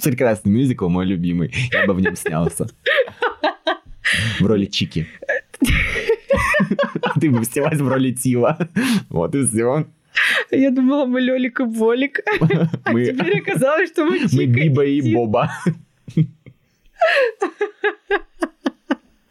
Прекрасный 0.04 0.52
мюзикл, 0.52 0.88
мой 0.88 1.06
любимый. 1.06 1.52
Я 1.72 1.86
бы 1.86 1.94
в 1.94 2.00
нем 2.00 2.14
снялся. 2.14 2.68
В 4.38 4.46
роли 4.46 4.66
Чики. 4.66 5.08
А 7.02 7.18
ты 7.18 7.30
бы 7.30 7.44
снялась 7.44 7.80
в 7.80 7.88
роли 7.88 8.12
Тила. 8.12 8.56
Вот 9.08 9.34
и 9.34 9.44
все. 9.44 9.86
Я 10.52 10.70
думала, 10.70 11.04
мы 11.06 11.20
Лёлик 11.20 11.60
и 11.60 11.64
Болик. 11.64 12.20
А 12.40 12.92
теперь 12.92 13.40
оказалось, 13.40 13.90
что 13.90 14.04
мы 14.04 14.18
Чика 14.20 14.36
Мы 14.36 14.46
Биба 14.46 14.84
и 14.84 15.14
Боба. 15.14 15.50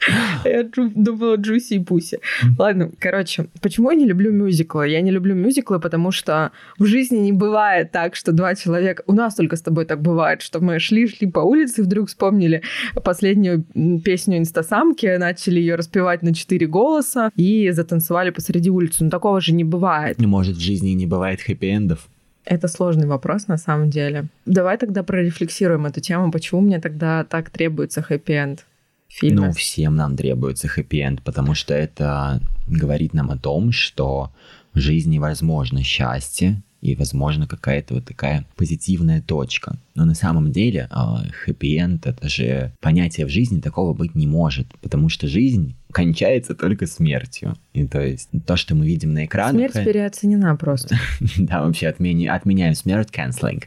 Я 0.46 0.64
думала 0.64 1.36
Джуси 1.36 1.76
и 1.76 1.80
Пуси. 1.80 2.20
Ладно, 2.58 2.92
короче, 3.00 3.48
почему 3.62 3.92
я 3.92 3.96
не 3.96 4.06
люблю 4.06 4.32
мюзиклы? 4.32 4.90
Я 4.90 5.02
не 5.02 5.12
люблю 5.12 5.36
мюзиклы, 5.36 5.80
потому 5.80 6.12
что 6.12 6.52
в 6.80 6.86
жизни 6.86 7.18
не 7.18 7.32
бывает 7.32 7.92
так, 7.92 8.16
что 8.16 8.32
два 8.32 8.56
человека... 8.56 9.04
У 9.08 9.14
нас 9.14 9.36
только 9.36 9.56
с 9.56 9.62
тобой 9.62 9.86
так 9.86 10.02
бывает, 10.02 10.42
что 10.42 10.60
мы 10.60 10.80
шли-шли 10.80 11.30
по 11.30 11.40
улице, 11.40 11.84
вдруг 11.84 12.08
вспомнили 12.08 12.62
последнюю 13.04 13.64
песню 14.04 14.38
инстасамки, 14.38 15.18
начали 15.18 15.60
ее 15.60 15.76
распевать 15.76 16.24
на 16.24 16.34
четыре 16.34 16.68
голоса 16.68 17.32
и 17.36 17.70
затанцевали 17.72 18.32
посреди 18.32 18.70
улицы. 18.70 19.04
Но 19.04 19.10
такого 19.10 19.40
же 19.42 19.54
не 19.54 19.64
бывает. 19.64 20.18
Ну, 20.20 20.28
может, 20.28 20.58
в 20.58 20.62
жизни 20.62 20.92
не 20.92 21.06
бывает 21.06 21.40
хэппи-эндов? 21.48 22.00
Это 22.44 22.68
сложный 22.68 23.06
вопрос 23.06 23.48
на 23.48 23.58
самом 23.58 23.90
деле. 23.90 24.26
Давай 24.46 24.78
тогда 24.78 25.04
прорефлексируем 25.04 25.86
эту 25.86 26.02
тему. 26.02 26.32
Почему 26.32 26.62
мне 26.62 26.80
тогда 26.80 27.24
так 27.24 27.52
требуется 27.52 28.02
хэппи-энд? 28.02 28.66
Фильме. 29.12 29.48
Ну, 29.48 29.52
всем 29.54 29.96
нам 29.96 30.16
требуется 30.16 30.68
хэппи-энд, 30.68 31.22
потому 31.24 31.54
что 31.54 31.74
это 31.74 32.42
говорит 32.68 33.14
нам 33.14 33.32
о 33.32 33.38
том, 33.38 33.72
что 33.72 34.32
в 34.74 34.80
жизни 34.80 35.20
возможно 35.20 35.84
счастье, 35.84 36.62
и, 36.82 36.96
возможно, 36.96 37.48
какая-то 37.48 37.94
вот 37.94 38.06
такая 38.06 38.46
позитивная 38.56 39.22
точка. 39.22 39.78
Но 39.94 40.04
на 40.04 40.16
самом 40.16 40.52
деле 40.52 40.88
а, 40.90 41.24
хэппи-энд— 41.46 42.06
это 42.08 42.28
же 42.28 42.74
понятие 42.82 43.28
в 43.28 43.30
жизни 43.30 43.62
такого 43.62 43.94
быть 43.94 44.16
не 44.16 44.26
может, 44.26 44.68
потому 44.82 45.08
что 45.08 45.28
жизнь 45.28 45.76
кончается 45.92 46.56
только 46.56 46.88
смертью. 46.88 47.56
И 47.74 47.86
то 47.86 48.02
есть 48.02 48.30
то, 48.48 48.56
что 48.56 48.74
мы 48.74 48.88
видим 48.88 49.14
на 49.14 49.26
экранах... 49.26 49.72
Смерть 49.72 49.86
переоценена 49.86 50.56
просто. 50.56 50.98
Да, 51.38 51.64
вообще 51.64 51.88
отменяем 51.88 52.74
смерть, 52.76 53.10
canceling. 53.12 53.64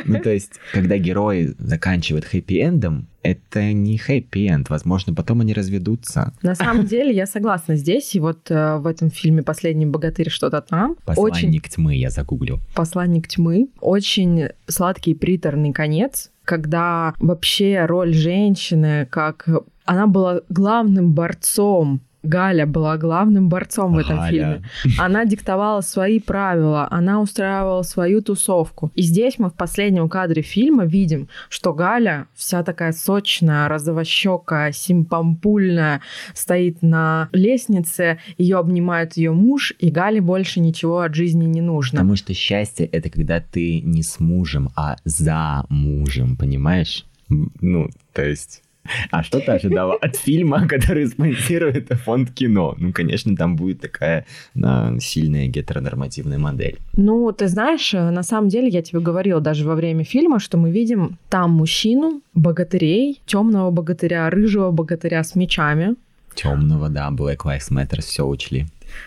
Ну, 0.05 0.21
то 0.21 0.31
есть, 0.31 0.53
когда 0.73 0.99
герои 0.99 1.55
заканчивают 1.59 2.25
хэппи-эндом, 2.25 3.07
это 3.23 3.73
не 3.73 3.99
хэппи-энд. 3.99 4.71
Возможно, 4.71 5.15
потом 5.15 5.41
они 5.41 5.53
разведутся. 5.53 6.33
На 6.43 6.55
самом 6.55 6.87
деле, 6.87 7.15
я 7.15 7.27
согласна 7.27 7.77
здесь. 7.77 8.15
И 8.15 8.21
вот 8.21 8.51
э, 8.51 8.77
в 8.77 8.87
этом 8.87 9.11
фильме 9.11 9.43
«Последний 9.43 9.87
богатырь» 9.87 10.31
что-то 10.31 10.61
там. 10.61 10.97
«Посланник 11.05 11.65
очень... 11.65 11.75
тьмы» 11.75 11.97
я 11.97 12.11
загуглил. 12.11 12.61
«Посланник 12.75 13.29
тьмы». 13.29 13.69
Очень 13.81 14.49
сладкий 14.69 15.15
приторный 15.15 15.73
конец, 15.73 16.31
когда 16.45 17.15
вообще 17.19 17.85
роль 17.87 18.15
женщины, 18.15 19.07
как 19.11 19.49
она 19.85 20.07
была 20.07 20.41
главным 20.49 21.13
борцом 21.13 22.01
Галя 22.27 22.67
была 22.67 22.97
главным 22.97 23.49
борцом 23.49 23.95
в 23.95 23.99
этом 23.99 24.17
Галя. 24.17 24.31
фильме. 24.31 24.99
Она 24.99 25.25
диктовала 25.25 25.81
свои 25.81 26.21
правила, 26.21 26.89
она 26.91 27.21
устраивала 27.21 27.83
свою 27.83 28.23
тусовку. 28.23 28.91
И 28.95 29.03
здесь 29.03 29.39
мы 29.39 29.51
в 29.51 29.55
последнем 29.55 30.09
кадре 30.09 30.43
фильма 30.43 30.85
видим, 30.85 31.29
что 31.49 31.73
Галя 31.73 32.27
вся 32.35 32.63
такая 32.63 32.93
сочная, 32.93 33.69
розовощекая, 33.69 34.73
симпампульная, 34.73 36.01
стоит 36.35 36.83
на 36.83 37.29
лестнице, 37.33 38.19
ее 38.39 38.59
обнимает 38.59 39.17
ее 39.17 39.33
муж, 39.33 39.73
и 39.79 39.91
Гале 39.91 40.21
больше 40.21 40.61
ничего 40.61 41.01
от 41.01 41.15
жизни 41.15 41.47
не 41.47 41.61
нужно. 41.61 41.99
Потому 41.99 42.17
что 42.17 42.35
счастье— 42.35 42.87
это 42.93 43.11
когда 43.11 43.41
ты 43.41 43.81
не 43.81 44.03
с 44.03 44.21
мужем, 44.21 44.71
а 44.77 44.97
за 45.05 45.65
мужем, 45.69 46.37
понимаешь? 46.37 47.07
Ну, 47.29 47.91
то 48.13 48.25
есть 48.25 48.63
а 49.11 49.23
что 49.23 49.41
ты 49.41 49.53
ожидала 49.53 49.95
от 49.95 50.17
фильма, 50.17 50.67
который 50.73 51.07
спонсирует 51.07 51.89
фонд 52.05 52.31
кино? 52.31 52.75
Ну, 52.79 52.93
конечно, 52.93 53.37
там 53.37 53.57
будет 53.57 53.81
такая 53.81 54.27
на, 54.55 54.99
сильная 55.01 55.47
гетеронормативная 55.47 56.39
модель. 56.39 56.79
Ну, 56.97 57.33
ты 57.33 57.49
знаешь, 57.49 57.93
на 57.93 58.23
самом 58.23 58.49
деле 58.49 58.69
я 58.69 58.83
тебе 58.83 59.01
говорила 59.01 59.41
даже 59.41 59.65
во 59.67 59.75
время 59.75 60.05
фильма, 60.05 60.39
что 60.41 60.59
мы 60.59 60.71
видим 60.71 61.19
там 61.29 61.51
мужчину, 61.53 62.23
богатырей, 62.35 63.21
темного 63.27 63.71
богатыря, 63.71 64.31
рыжего 64.31 64.71
богатыря 64.71 65.23
с 65.23 65.35
мечами. 65.35 65.97
Темного, 66.35 66.89
да, 66.89 67.11
Black 67.11 67.39
Lives 67.45 67.71
Matter, 67.71 68.01
все 68.01 68.27
учли. 68.27 68.67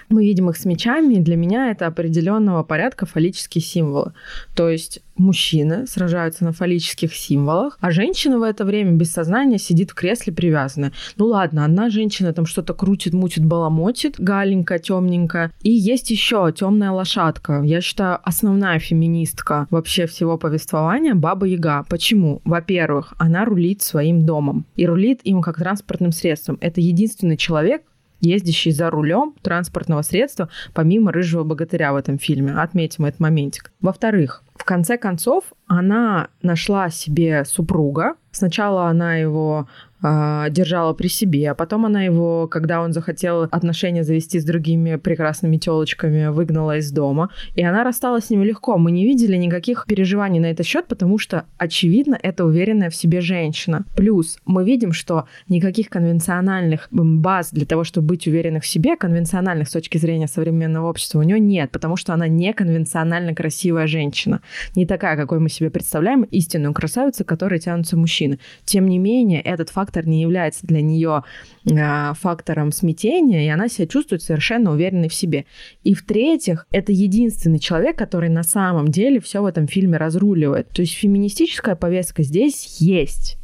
Мы 0.09 0.25
видим 0.25 0.49
их 0.49 0.57
с 0.57 0.65
мечами, 0.65 1.15
и 1.15 1.19
для 1.19 1.35
меня 1.35 1.71
это 1.71 1.87
определенного 1.87 2.63
порядка 2.63 3.05
фаллические 3.05 3.61
символы. 3.61 4.13
То 4.55 4.69
есть 4.69 5.01
мужчины 5.19 5.85
сражаются 5.85 6.43
на 6.45 6.51
фаллических 6.51 7.13
символах, 7.13 7.77
а 7.81 7.91
женщина 7.91 8.39
в 8.39 8.43
это 8.43 8.65
время 8.65 8.93
без 8.93 9.11
сознания 9.11 9.57
сидит 9.57 9.91
в 9.91 9.93
кресле 9.93 10.33
привязанная. 10.33 10.93
Ну 11.17 11.25
ладно, 11.25 11.65
одна 11.65 11.89
женщина 11.89 12.33
там 12.33 12.45
что-то 12.45 12.73
крутит, 12.73 13.13
мутит, 13.13 13.45
баламотит, 13.45 14.15
галенькая, 14.17 14.79
темненькая. 14.79 15.51
И 15.61 15.71
есть 15.71 16.09
еще 16.09 16.51
темная 16.55 16.91
лошадка. 16.91 17.61
Я 17.63 17.81
считаю, 17.81 18.19
основная 18.23 18.79
феминистка 18.79 19.67
вообще 19.69 20.07
всего 20.07 20.37
повествования 20.37 21.13
Баба 21.15 21.45
Яга. 21.45 21.85
Почему? 21.89 22.41
Во-первых, 22.45 23.13
она 23.17 23.45
рулит 23.45 23.81
своим 23.81 24.25
домом. 24.25 24.65
И 24.75 24.85
рулит 24.85 25.19
им 25.23 25.41
как 25.41 25.57
транспортным 25.57 26.11
средством. 26.11 26.57
Это 26.61 26.81
единственный 26.81 27.37
человек, 27.37 27.83
ездящий 28.19 28.71
за 28.71 28.89
рулем 28.89 29.33
транспортного 29.41 30.01
средства, 30.01 30.49
помимо 30.73 31.11
рыжего 31.11 31.43
богатыря 31.43 31.93
в 31.93 31.95
этом 31.95 32.17
фильме. 32.17 32.53
Отметим 32.53 33.05
этот 33.05 33.19
моментик. 33.19 33.71
Во-вторых, 33.81 34.43
в 34.55 34.65
конце 34.65 34.97
концов, 34.97 35.45
она 35.67 36.27
нашла 36.41 36.89
себе 36.89 37.45
супруга. 37.45 38.15
Сначала 38.31 38.87
она 38.87 39.15
его 39.15 39.67
держала 40.01 40.93
при 40.93 41.07
себе, 41.07 41.51
а 41.51 41.55
потом 41.55 41.85
она 41.85 42.03
его, 42.03 42.47
когда 42.47 42.81
он 42.81 42.93
захотел 42.93 43.43
отношения 43.43 44.03
завести 44.03 44.39
с 44.39 44.45
другими 44.45 44.95
прекрасными 44.95 45.57
телочками, 45.57 46.27
выгнала 46.27 46.77
из 46.77 46.91
дома. 46.91 47.29
И 47.55 47.63
она 47.63 47.83
рассталась 47.83 48.25
с 48.25 48.29
ним 48.29 48.43
легко. 48.43 48.77
Мы 48.77 48.91
не 48.91 49.05
видели 49.05 49.35
никаких 49.35 49.85
переживаний 49.87 50.39
на 50.39 50.47
этот 50.47 50.65
счет, 50.65 50.87
потому 50.87 51.17
что, 51.17 51.45
очевидно, 51.57 52.17
это 52.21 52.45
уверенная 52.45 52.89
в 52.89 52.95
себе 52.95 53.21
женщина. 53.21 53.85
Плюс 53.95 54.37
мы 54.45 54.63
видим, 54.63 54.93
что 54.93 55.25
никаких 55.47 55.89
конвенциональных 55.89 56.87
баз 56.91 57.51
для 57.51 57.65
того, 57.65 57.83
чтобы 57.83 58.07
быть 58.07 58.27
уверенных 58.27 58.63
в 58.63 58.67
себе, 58.67 58.95
конвенциональных 58.95 59.67
с 59.67 59.71
точки 59.71 59.97
зрения 59.97 60.27
современного 60.27 60.89
общества, 60.89 61.19
у 61.19 61.23
нее 61.23 61.39
нет, 61.39 61.71
потому 61.71 61.97
что 61.97 62.13
она 62.13 62.27
не 62.27 62.53
конвенционально 62.53 63.35
красивая 63.35 63.87
женщина. 63.87 64.41
Не 64.75 64.85
такая, 64.85 65.17
какой 65.17 65.39
мы 65.39 65.49
себе 65.49 65.69
представляем, 65.69 66.23
истинную 66.23 66.73
красавицу, 66.73 67.25
которой 67.25 67.59
тянутся 67.59 67.97
мужчины. 67.97 68.39
Тем 68.63 68.87
не 68.87 68.97
менее, 68.97 69.41
этот 69.41 69.69
фактор 69.89 70.07
не 70.07 70.21
является 70.21 70.67
для 70.67 70.81
нее 70.81 71.23
э, 71.65 72.13
фактором 72.13 72.71
смятения, 72.71 73.45
и 73.45 73.49
она 73.49 73.67
себя 73.67 73.87
чувствует 73.87 74.21
совершенно 74.21 74.71
уверенной 74.71 75.09
в 75.09 75.13
себе. 75.13 75.45
И 75.83 75.95
в-третьих, 75.95 76.67
это 76.71 76.91
единственный 76.91 77.59
человек, 77.59 77.97
который 77.97 78.29
на 78.29 78.43
самом 78.43 78.89
деле 78.89 79.19
все 79.19 79.41
в 79.41 79.45
этом 79.45 79.67
фильме 79.67 79.97
разруливает. 79.97 80.69
То 80.69 80.81
есть 80.81 80.93
феминистическая 80.93 81.75
повестка 81.75 82.21
здесь 82.21 82.77
есть. 82.79 83.37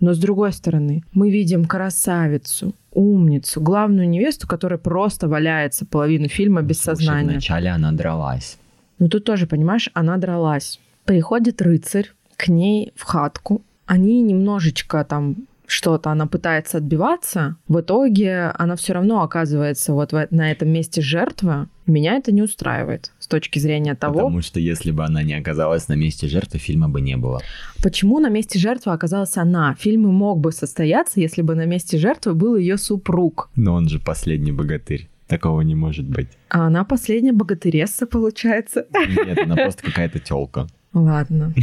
Но 0.00 0.14
с 0.14 0.18
другой 0.18 0.52
стороны, 0.52 1.04
мы 1.12 1.30
видим 1.30 1.66
красавицу, 1.66 2.74
умницу, 2.90 3.60
главную 3.60 4.08
невесту, 4.08 4.48
которая 4.48 4.78
просто 4.78 5.28
валяется 5.28 5.84
половину 5.84 6.28
фильма 6.28 6.62
без 6.62 6.80
Слушай, 6.80 6.96
сознания. 6.96 7.32
Вначале 7.32 7.68
она 7.68 7.92
дралась. 7.92 8.58
Ну 8.98 9.08
тут 9.08 9.24
тоже, 9.24 9.46
понимаешь, 9.46 9.90
она 9.92 10.16
дралась. 10.16 10.80
Приходит 11.04 11.60
рыцарь 11.60 12.10
к 12.36 12.48
ней 12.48 12.92
в 12.96 13.02
хатку. 13.02 13.62
Они 13.86 14.22
немножечко 14.22 15.04
там 15.04 15.36
что-то 15.66 16.10
она 16.10 16.26
пытается 16.26 16.78
отбиваться, 16.78 17.56
в 17.68 17.80
итоге 17.80 18.52
она 18.58 18.76
все 18.76 18.92
равно 18.92 19.22
оказывается 19.22 19.92
вот 19.92 20.12
на 20.12 20.50
этом 20.50 20.68
месте 20.68 21.00
жертвы. 21.00 21.68
Меня 21.86 22.14
это 22.14 22.32
не 22.32 22.42
устраивает 22.42 23.12
с 23.18 23.26
точки 23.26 23.58
зрения 23.58 23.94
того... 23.94 24.14
Потому 24.14 24.42
что 24.42 24.60
если 24.60 24.90
бы 24.92 25.04
она 25.04 25.22
не 25.22 25.34
оказалась 25.34 25.88
на 25.88 25.94
месте 25.94 26.28
жертвы, 26.28 26.58
фильма 26.58 26.88
бы 26.88 27.00
не 27.00 27.16
было. 27.16 27.40
Почему 27.82 28.20
на 28.20 28.28
месте 28.28 28.58
жертвы 28.58 28.92
оказалась 28.92 29.36
она? 29.36 29.74
Фильм 29.78 30.02
мог 30.02 30.38
бы 30.38 30.52
состояться, 30.52 31.20
если 31.20 31.42
бы 31.42 31.54
на 31.54 31.66
месте 31.66 31.98
жертвы 31.98 32.34
был 32.34 32.56
ее 32.56 32.76
супруг. 32.76 33.50
Но 33.56 33.74
он 33.74 33.88
же 33.88 33.98
последний 33.98 34.52
богатырь. 34.52 35.08
Такого 35.26 35.62
не 35.62 35.74
может 35.74 36.06
быть. 36.06 36.28
А 36.50 36.66
она 36.66 36.84
последняя 36.84 37.32
богатыресса, 37.32 38.06
получается. 38.06 38.86
Нет, 38.92 39.38
она 39.38 39.56
просто 39.56 39.82
какая-то 39.82 40.18
телка. 40.18 40.66
Ладно. 40.92 41.52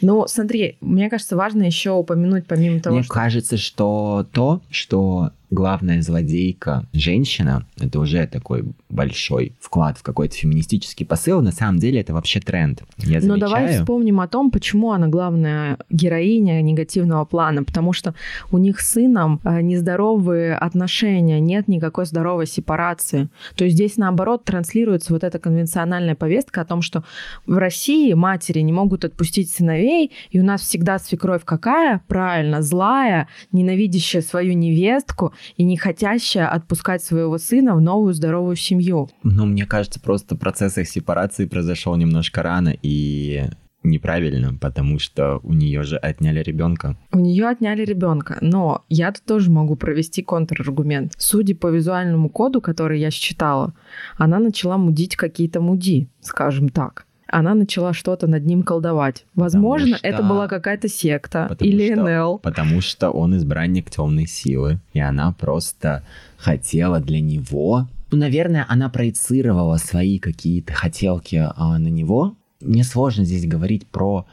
Ну, 0.00 0.26
смотри, 0.26 0.78
мне 0.80 1.08
кажется, 1.08 1.36
важно 1.36 1.62
еще 1.62 1.92
упомянуть, 1.92 2.46
помимо 2.48 2.80
того, 2.80 2.96
Мне 2.96 3.04
что... 3.04 3.14
кажется, 3.14 3.56
что 3.56 4.26
то, 4.32 4.60
что 4.68 5.30
главная 5.50 6.02
злодейка 6.02 6.86
женщина, 6.92 7.66
это 7.80 8.00
уже 8.00 8.26
такой 8.26 8.64
большой 8.88 9.54
вклад 9.60 9.98
в 9.98 10.02
какой-то 10.02 10.34
феминистический 10.34 11.06
посыл. 11.06 11.40
На 11.40 11.52
самом 11.52 11.78
деле 11.78 12.00
это 12.00 12.12
вообще 12.14 12.40
тренд. 12.40 12.82
Я 12.98 13.16
Но 13.16 13.20
замечаю. 13.20 13.40
давай 13.40 13.78
вспомним 13.78 14.20
о 14.20 14.28
том, 14.28 14.50
почему 14.50 14.92
она 14.92 15.08
главная 15.08 15.78
героиня 15.90 16.60
негативного 16.62 17.24
плана. 17.24 17.64
Потому 17.64 17.92
что 17.92 18.14
у 18.50 18.58
них 18.58 18.80
с 18.80 18.92
сыном 18.92 19.40
э, 19.44 19.60
нездоровые 19.60 20.56
отношения, 20.56 21.40
нет 21.40 21.68
никакой 21.68 22.06
здоровой 22.06 22.46
сепарации. 22.46 23.28
То 23.54 23.64
есть 23.64 23.76
здесь, 23.76 23.96
наоборот, 23.96 24.44
транслируется 24.44 25.12
вот 25.12 25.24
эта 25.24 25.38
конвенциональная 25.38 26.14
повестка 26.14 26.62
о 26.62 26.64
том, 26.64 26.82
что 26.82 27.04
в 27.46 27.56
России 27.58 28.12
матери 28.14 28.60
не 28.60 28.72
могут 28.72 29.04
отпустить 29.04 29.50
сыновей, 29.50 30.12
и 30.30 30.40
у 30.40 30.44
нас 30.44 30.62
всегда 30.62 30.98
свекровь 30.98 31.44
какая? 31.44 32.02
Правильно, 32.08 32.62
злая, 32.62 33.28
ненавидящая 33.52 34.22
свою 34.22 34.54
невестку 34.54 35.32
и 35.56 35.64
не 35.64 35.76
хотящая 35.76 36.48
отпускать 36.48 37.02
своего 37.02 37.38
сына 37.38 37.74
в 37.74 37.80
новую 37.80 38.14
здоровую 38.14 38.56
семью. 38.56 39.08
Но 39.22 39.46
мне 39.46 39.66
кажется, 39.66 40.00
просто 40.00 40.36
процесс 40.36 40.78
их 40.78 40.88
сепарации 40.88 41.46
произошел 41.46 41.96
немножко 41.96 42.42
рано 42.42 42.74
и 42.82 43.44
неправильно, 43.86 44.54
потому 44.54 44.98
что 44.98 45.40
у 45.42 45.52
нее 45.52 45.82
же 45.82 45.96
отняли 45.96 46.42
ребенка. 46.42 46.96
У 47.12 47.18
нее 47.18 47.48
отняли 47.48 47.84
ребенка, 47.84 48.38
но 48.40 48.84
я 48.88 49.12
тут 49.12 49.24
тоже 49.24 49.50
могу 49.50 49.76
провести 49.76 50.22
контраргумент. 50.22 51.12
Судя 51.16 51.54
по 51.54 51.68
визуальному 51.68 52.28
коду, 52.28 52.60
который 52.60 53.00
я 53.00 53.10
считала, 53.10 53.74
она 54.16 54.38
начала 54.38 54.76
мудить 54.76 55.16
какие-то 55.16 55.60
муди, 55.60 56.08
скажем 56.20 56.68
так. 56.68 57.05
Она 57.28 57.54
начала 57.54 57.92
что-то 57.92 58.26
над 58.26 58.46
ним 58.46 58.62
колдовать. 58.62 59.24
Возможно, 59.34 59.96
что- 59.96 60.06
это 60.06 60.22
была 60.22 60.48
какая-то 60.48 60.88
секта 60.88 61.46
Потому 61.48 61.70
или 61.70 61.92
что- 61.92 62.02
НЛ. 62.02 62.38
Потому 62.38 62.80
что 62.80 63.10
он 63.10 63.36
избранник 63.36 63.90
темной 63.90 64.26
силы, 64.26 64.80
и 64.92 65.00
она 65.00 65.32
просто 65.32 66.04
хотела 66.36 67.00
для 67.00 67.20
него. 67.20 67.88
Ну, 68.12 68.18
наверное, 68.18 68.64
она 68.68 68.88
проецировала 68.88 69.76
свои 69.78 70.18
какие-то 70.18 70.72
хотелки 70.72 71.44
а, 71.56 71.78
на 71.78 71.88
него. 71.88 72.36
Мне 72.60 72.84
сложно 72.84 73.24
здесь 73.24 73.46
говорить 73.46 73.86
про 73.86 74.26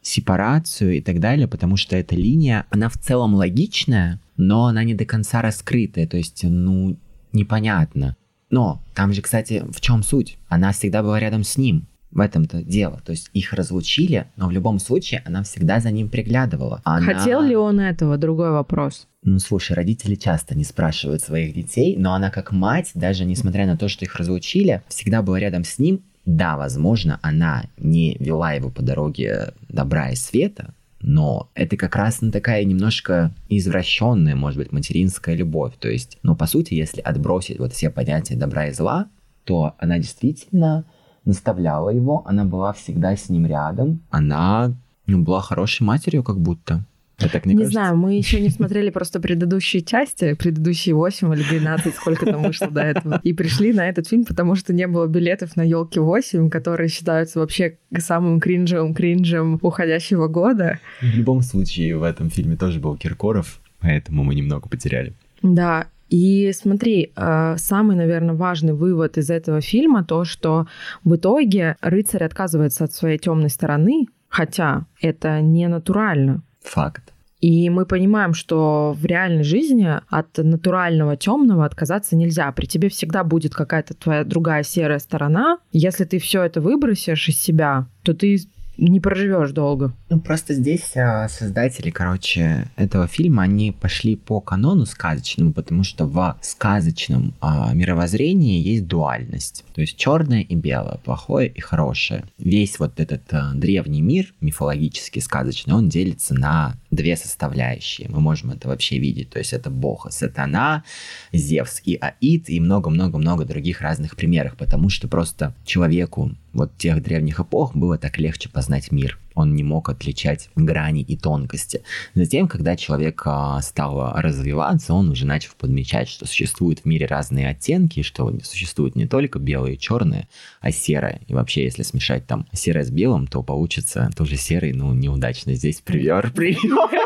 сепарацию 0.00 0.96
и 0.96 1.00
так 1.00 1.20
далее, 1.20 1.46
потому 1.46 1.76
что 1.76 1.96
эта 1.96 2.14
линия, 2.16 2.64
она 2.70 2.88
в 2.88 2.96
целом 2.96 3.34
логичная, 3.34 4.20
но 4.36 4.66
она 4.66 4.84
не 4.84 4.94
до 4.94 5.04
конца 5.04 5.42
раскрытая, 5.42 6.06
то 6.06 6.16
есть, 6.16 6.40
ну, 6.44 6.96
непонятно. 7.32 8.16
Но 8.50 8.80
там 8.94 9.12
же, 9.12 9.20
кстати, 9.20 9.64
в 9.70 9.80
чем 9.80 10.02
суть? 10.02 10.38
Она 10.48 10.72
всегда 10.72 11.02
была 11.02 11.20
рядом 11.20 11.44
с 11.44 11.58
ним. 11.58 11.86
В 12.10 12.20
этом-то 12.20 12.62
дело. 12.62 13.00
То 13.04 13.12
есть 13.12 13.28
их 13.34 13.52
разлучили, 13.52 14.26
но 14.36 14.48
в 14.48 14.50
любом 14.50 14.78
случае 14.78 15.22
она 15.26 15.42
всегда 15.42 15.78
за 15.78 15.90
ним 15.90 16.08
приглядывала. 16.08 16.80
Она- 16.84 17.04
Хотел 17.14 17.42
ли 17.42 17.54
он 17.54 17.80
этого? 17.80 18.16
Другой 18.16 18.50
вопрос. 18.50 19.06
Ну, 19.22 19.38
слушай, 19.38 19.72
родители 19.72 20.14
часто 20.14 20.56
не 20.56 20.64
спрашивают 20.64 21.20
своих 21.22 21.54
детей, 21.54 21.96
но 21.98 22.14
она 22.14 22.30
как 22.30 22.50
мать, 22.52 22.92
даже 22.94 23.24
несмотря 23.26 23.66
на 23.66 23.76
то, 23.76 23.88
что 23.88 24.04
их 24.04 24.16
разлучили, 24.16 24.82
всегда 24.88 25.22
была 25.22 25.38
рядом 25.38 25.64
с 25.64 25.78
ним. 25.78 26.00
Да, 26.24 26.56
возможно, 26.56 27.18
она 27.22 27.64
не 27.78 28.16
вела 28.20 28.52
его 28.52 28.70
по 28.70 28.82
дороге 28.82 29.52
добра 29.68 30.10
и 30.10 30.14
света, 30.16 30.74
но 31.00 31.48
это 31.54 31.76
как 31.76 31.94
раз 31.96 32.20
ну, 32.22 32.30
такая 32.30 32.64
немножко 32.64 33.32
извращенная, 33.48 34.34
может 34.34 34.58
быть, 34.58 34.72
материнская 34.72 35.34
любовь. 35.34 35.74
То 35.78 35.88
есть, 35.88 36.18
ну, 36.22 36.34
по 36.36 36.46
сути, 36.46 36.74
если 36.74 37.00
отбросить 37.00 37.58
вот 37.58 37.72
все 37.72 37.90
понятия 37.90 38.34
добра 38.36 38.66
и 38.68 38.72
зла, 38.72 39.08
то 39.44 39.74
она 39.78 39.98
действительно 39.98 40.84
наставляла 41.28 41.90
его, 41.90 42.24
она 42.26 42.44
была 42.44 42.72
всегда 42.72 43.14
с 43.14 43.28
ним 43.28 43.46
рядом. 43.46 44.00
Она 44.10 44.72
ну, 45.06 45.22
была 45.22 45.40
хорошей 45.40 45.82
матерью, 45.82 46.24
как 46.24 46.38
будто. 46.40 46.84
Я 47.20 47.28
так 47.28 47.46
не 47.46 47.54
Не 47.54 47.58
кажется? 47.64 47.72
знаю, 47.72 47.96
мы 47.96 48.14
еще 48.14 48.40
не 48.40 48.48
смотрели 48.48 48.90
просто 48.90 49.18
предыдущие 49.18 49.82
части, 49.82 50.34
предыдущие 50.34 50.94
8 50.94 51.34
или 51.34 51.42
12, 51.42 51.94
сколько 51.94 52.26
там 52.26 52.44
вышло 52.44 52.70
до 52.70 52.80
этого. 52.80 53.20
И 53.24 53.32
пришли 53.32 53.72
на 53.72 53.88
этот 53.88 54.06
фильм, 54.06 54.24
потому 54.24 54.54
что 54.54 54.72
не 54.72 54.86
было 54.86 55.06
билетов 55.08 55.56
на 55.56 55.62
елки 55.62 55.98
8, 55.98 56.48
которые 56.48 56.88
считаются 56.88 57.40
вообще 57.40 57.78
самым 57.98 58.38
кринжевым 58.38 58.94
кринжем 58.94 59.58
уходящего 59.62 60.28
года. 60.28 60.78
В 61.00 61.16
любом 61.16 61.42
случае, 61.42 61.98
в 61.98 62.04
этом 62.04 62.30
фильме 62.30 62.56
тоже 62.56 62.78
был 62.78 62.96
Киркоров, 62.96 63.60
поэтому 63.80 64.22
мы 64.22 64.36
немного 64.36 64.68
потеряли. 64.68 65.12
Да, 65.42 65.86
и 66.08 66.52
смотри, 66.52 67.12
э, 67.14 67.56
самый, 67.58 67.96
наверное, 67.96 68.34
важный 68.34 68.72
вывод 68.72 69.18
из 69.18 69.30
этого 69.30 69.60
фильма 69.60 70.04
то, 70.04 70.24
что 70.24 70.66
в 71.04 71.16
итоге 71.16 71.76
рыцарь 71.80 72.24
отказывается 72.24 72.84
от 72.84 72.92
своей 72.92 73.18
темной 73.18 73.50
стороны, 73.50 74.06
хотя 74.28 74.86
это 75.00 75.40
не 75.40 75.68
натурально. 75.68 76.42
Факт. 76.62 77.12
И 77.40 77.70
мы 77.70 77.86
понимаем, 77.86 78.34
что 78.34 78.96
в 78.98 79.04
реальной 79.04 79.44
жизни 79.44 79.88
от 80.08 80.38
натурального 80.38 81.16
темного 81.16 81.64
отказаться 81.64 82.16
нельзя. 82.16 82.50
При 82.50 82.66
тебе 82.66 82.88
всегда 82.88 83.22
будет 83.22 83.54
какая-то 83.54 83.94
твоя 83.94 84.24
другая 84.24 84.64
серая 84.64 84.98
сторона. 84.98 85.58
Если 85.70 86.04
ты 86.04 86.18
все 86.18 86.42
это 86.42 86.60
выбросишь 86.60 87.28
из 87.28 87.38
себя, 87.38 87.86
то 88.02 88.12
ты 88.12 88.40
не 88.78 89.00
проживешь 89.00 89.50
долго. 89.50 89.92
Ну, 90.08 90.20
просто 90.20 90.54
здесь 90.54 90.96
а, 90.96 91.28
создатели, 91.28 91.90
короче, 91.90 92.68
этого 92.76 93.06
фильма, 93.06 93.42
они 93.42 93.72
пошли 93.72 94.16
по 94.16 94.40
канону 94.40 94.86
сказочному, 94.86 95.52
потому 95.52 95.82
что 95.82 96.06
в 96.06 96.38
сказочном 96.40 97.34
а, 97.40 97.72
мировоззрении 97.74 98.62
есть 98.62 98.86
дуальность. 98.86 99.64
То 99.74 99.80
есть 99.80 99.96
черное 99.96 100.42
и 100.42 100.54
белое, 100.54 100.98
плохое 101.04 101.48
и 101.48 101.60
хорошее. 101.60 102.24
Весь 102.38 102.78
вот 102.78 103.00
этот 103.00 103.22
а, 103.32 103.52
древний 103.54 104.00
мир, 104.00 104.32
мифологический, 104.40 105.20
сказочный, 105.20 105.74
он 105.74 105.88
делится 105.88 106.34
на 106.34 106.74
две 106.90 107.16
составляющие. 107.16 108.08
Мы 108.08 108.20
можем 108.20 108.50
это 108.50 108.68
вообще 108.68 108.98
видеть. 108.98 109.30
То 109.30 109.38
есть 109.38 109.52
это 109.52 109.70
бог 109.70 110.06
и 110.06 110.10
сатана, 110.10 110.84
Зевс 111.32 111.80
и 111.84 111.96
Аид 111.96 112.48
и 112.48 112.60
много-много-много 112.60 113.44
других 113.44 113.80
разных 113.80 114.16
примеров, 114.16 114.56
потому 114.56 114.88
что 114.88 115.08
просто 115.08 115.54
человеку 115.64 116.34
вот 116.52 116.76
тех 116.78 117.02
древних 117.02 117.40
эпох 117.40 117.76
было 117.76 117.98
так 117.98 118.18
легче 118.18 118.48
познать 118.48 118.90
мир. 118.90 119.18
Он 119.38 119.54
не 119.54 119.62
мог 119.62 119.88
отличать 119.88 120.50
грани 120.56 121.02
и 121.02 121.16
тонкости. 121.16 121.82
Затем, 122.14 122.48
когда 122.48 122.74
человек 122.74 123.22
а, 123.24 123.62
стал 123.62 124.14
развиваться, 124.16 124.94
он 124.94 125.10
уже 125.10 125.26
начал 125.26 125.52
подмечать, 125.56 126.08
что 126.08 126.26
существуют 126.26 126.80
в 126.80 126.84
мире 126.86 127.06
разные 127.06 127.48
оттенки, 127.48 128.02
что 128.02 128.36
существует 128.42 128.96
не 128.96 129.06
только 129.06 129.38
белое 129.38 129.74
и 129.74 129.78
черное, 129.78 130.28
а 130.60 130.72
серое. 130.72 131.20
И 131.28 131.34
вообще, 131.34 131.62
если 131.62 131.84
смешать 131.84 132.26
там 132.26 132.48
серое 132.52 132.82
с 132.82 132.90
белым, 132.90 133.28
то 133.28 133.44
получится 133.44 134.10
тоже 134.16 134.36
серый, 134.36 134.72
ну, 134.72 134.92
неудачно 134.92 135.54
здесь 135.54 135.80
привер, 135.80 136.32
привер. 136.32 136.58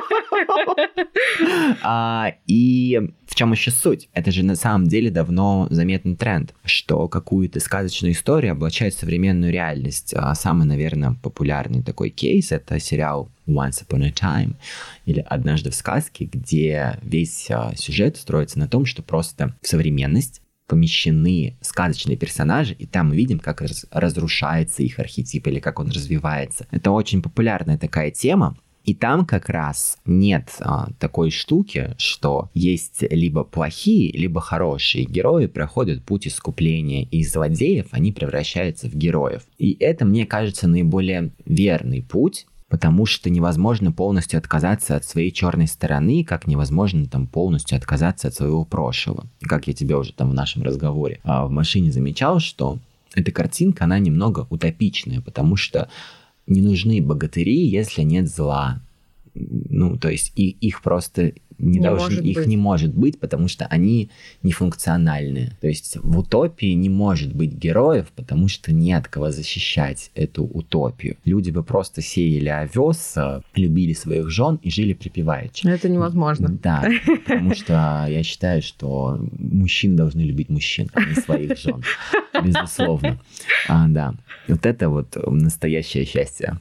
А, 1.83 2.35
и 2.47 3.11
в 3.33 3.35
чем 3.35 3.53
еще 3.53 3.71
суть? 3.71 4.11
Это 4.13 4.31
же 4.31 4.43
на 4.45 4.57
самом 4.57 4.89
деле 4.89 5.11
давно 5.11 5.67
заметный 5.71 6.17
тренд, 6.17 6.55
что 6.67 7.09
какую-то 7.09 7.61
сказочную 7.61 8.13
историю 8.13 8.53
облачают 8.53 8.95
современную 8.95 9.51
реальность. 9.51 10.13
А 10.15 10.35
самый, 10.35 10.67
наверное, 10.67 11.17
популярный 11.23 11.83
такой 11.83 12.11
кейс— 12.11 12.51
это 12.53 12.79
сериал 12.79 13.31
Once 13.47 13.83
Upon 13.89 14.05
a 14.05 14.11
Time 14.11 14.57
или 15.07 15.25
«Однажды 15.27 15.71
в 15.71 15.75
сказке», 15.75 16.27
где 16.27 16.99
весь 17.01 17.51
а, 17.51 17.73
сюжет 17.75 18.19
строится 18.19 18.59
на 18.59 18.69
том, 18.69 18.85
что 18.85 19.03
просто 19.03 19.57
в 19.63 19.67
современность 19.67 20.43
помещены 20.67 21.57
сказочные 21.63 22.19
персонажи, 22.19 22.75
и 22.75 22.85
там 22.85 23.09
мы 23.09 23.17
видим, 23.17 23.39
как 23.39 23.63
раз, 23.63 23.87
разрушается 23.91 24.83
их 24.83 24.99
архетип 24.99 25.47
или 25.47 25.59
как 25.59 25.81
он 25.81 25.91
развивается. 25.91 26.67
Это 26.71 26.91
очень 26.91 27.23
популярная 27.23 27.79
такая 27.79 28.11
тема, 28.11 28.59
и 28.85 28.95
там 28.95 29.25
как 29.25 29.49
раз 29.49 29.99
нет 30.05 30.51
а, 30.61 30.89
такой 30.99 31.31
штуки, 31.31 31.95
что 31.99 32.51
есть 32.55 33.03
либо 33.11 33.45
плохие, 33.45 34.13
либо 34.13 34.41
хорошие 34.41 35.05
герои 35.05 35.47
проходят 35.47 36.03
путь 36.03 36.27
искупления, 36.27 37.05
и 37.11 37.25
злодеев 37.25 37.87
они 37.93 38.13
превращаются 38.13 38.89
в 38.89 38.95
героев. 38.95 39.43
И 39.59 39.77
это, 39.79 40.05
мне 40.05 40.27
кажется, 40.27 40.69
наиболее 40.69 41.31
верный 41.45 42.03
путь, 42.03 42.47
потому 42.69 43.05
что 43.05 43.29
невозможно 43.29 43.93
полностью 43.93 44.39
отказаться 44.39 44.97
от 44.97 45.05
своей 45.05 45.31
черной 45.31 45.67
стороны, 45.67 46.25
как 46.25 46.47
невозможно 46.47 47.07
там 47.07 47.27
полностью 47.27 47.77
отказаться 47.77 48.29
от 48.29 48.35
своего 48.35 48.65
прошлого. 48.65 49.27
И 49.41 49.45
как 49.45 49.67
я 49.67 49.75
тебе 49.75 49.95
уже 49.95 50.15
там 50.15 50.31
в 50.31 50.35
нашем 50.35 50.63
разговоре 50.63 51.21
а, 51.23 51.47
в 51.47 51.51
машине 51.51 51.93
замечал, 51.93 52.41
что 52.41 52.79
эта 53.15 53.31
картинка, 53.31 53.85
она 53.85 53.99
немного 53.99 54.47
утопичная, 54.49 55.21
потому 55.21 55.57
что 55.57 55.89
не 56.53 56.63
нужны 56.63 57.01
богатыри, 57.03 57.67
если 57.67 58.03
нет 58.03 58.29
зла. 58.29 58.81
Ну, 59.35 59.97
то 59.97 60.09
есть 60.09 60.33
и, 60.37 60.51
их 60.51 60.83
просто 60.83 61.33
не, 61.59 61.79
не 61.79 61.81
должны, 61.81 62.21
их 62.21 62.39
быть. 62.39 62.47
не 62.47 62.57
может 62.57 62.95
быть, 62.95 63.21
потому 63.21 63.49
что 63.49 63.67
они 63.67 64.11
нефункциональны. 64.43 65.53
То 65.61 65.69
есть 65.69 65.97
в 66.03 66.19
утопии 66.19 66.73
не 66.73 66.91
может 66.91 67.35
быть 67.35 67.53
героев, 67.53 68.09
потому 68.15 68.49
что 68.49 68.73
не 68.73 68.93
от 68.93 69.09
кого 69.09 69.31
защищать 69.31 70.11
эту 70.15 70.45
утопию. 70.45 71.17
Люди 71.25 71.51
бы 71.51 71.63
просто 71.63 72.03
сеяли 72.03 72.49
овес, 72.49 73.17
любили 73.55 73.93
своих 73.93 74.29
жен 74.29 74.59
и 74.63 74.71
жили 74.71 74.93
припеваючи. 74.93 75.67
Это 75.67 75.89
невозможно. 75.89 76.49
Да, 76.63 76.85
потому 77.25 77.55
что 77.55 78.07
я 78.09 78.23
считаю, 78.23 78.61
что 78.63 79.25
мужчин 79.39 79.97
должны 79.97 80.21
любить 80.21 80.49
мужчин, 80.49 80.91
а 80.95 81.05
не 81.05 81.15
своих 81.15 81.59
жен. 81.59 81.83
Безусловно. 82.43 83.21
А, 83.69 83.87
да. 83.89 84.15
Вот 84.49 84.67
это 84.67 84.89
вот 84.89 85.17
настоящее 85.27 86.05
счастье, 86.05 86.61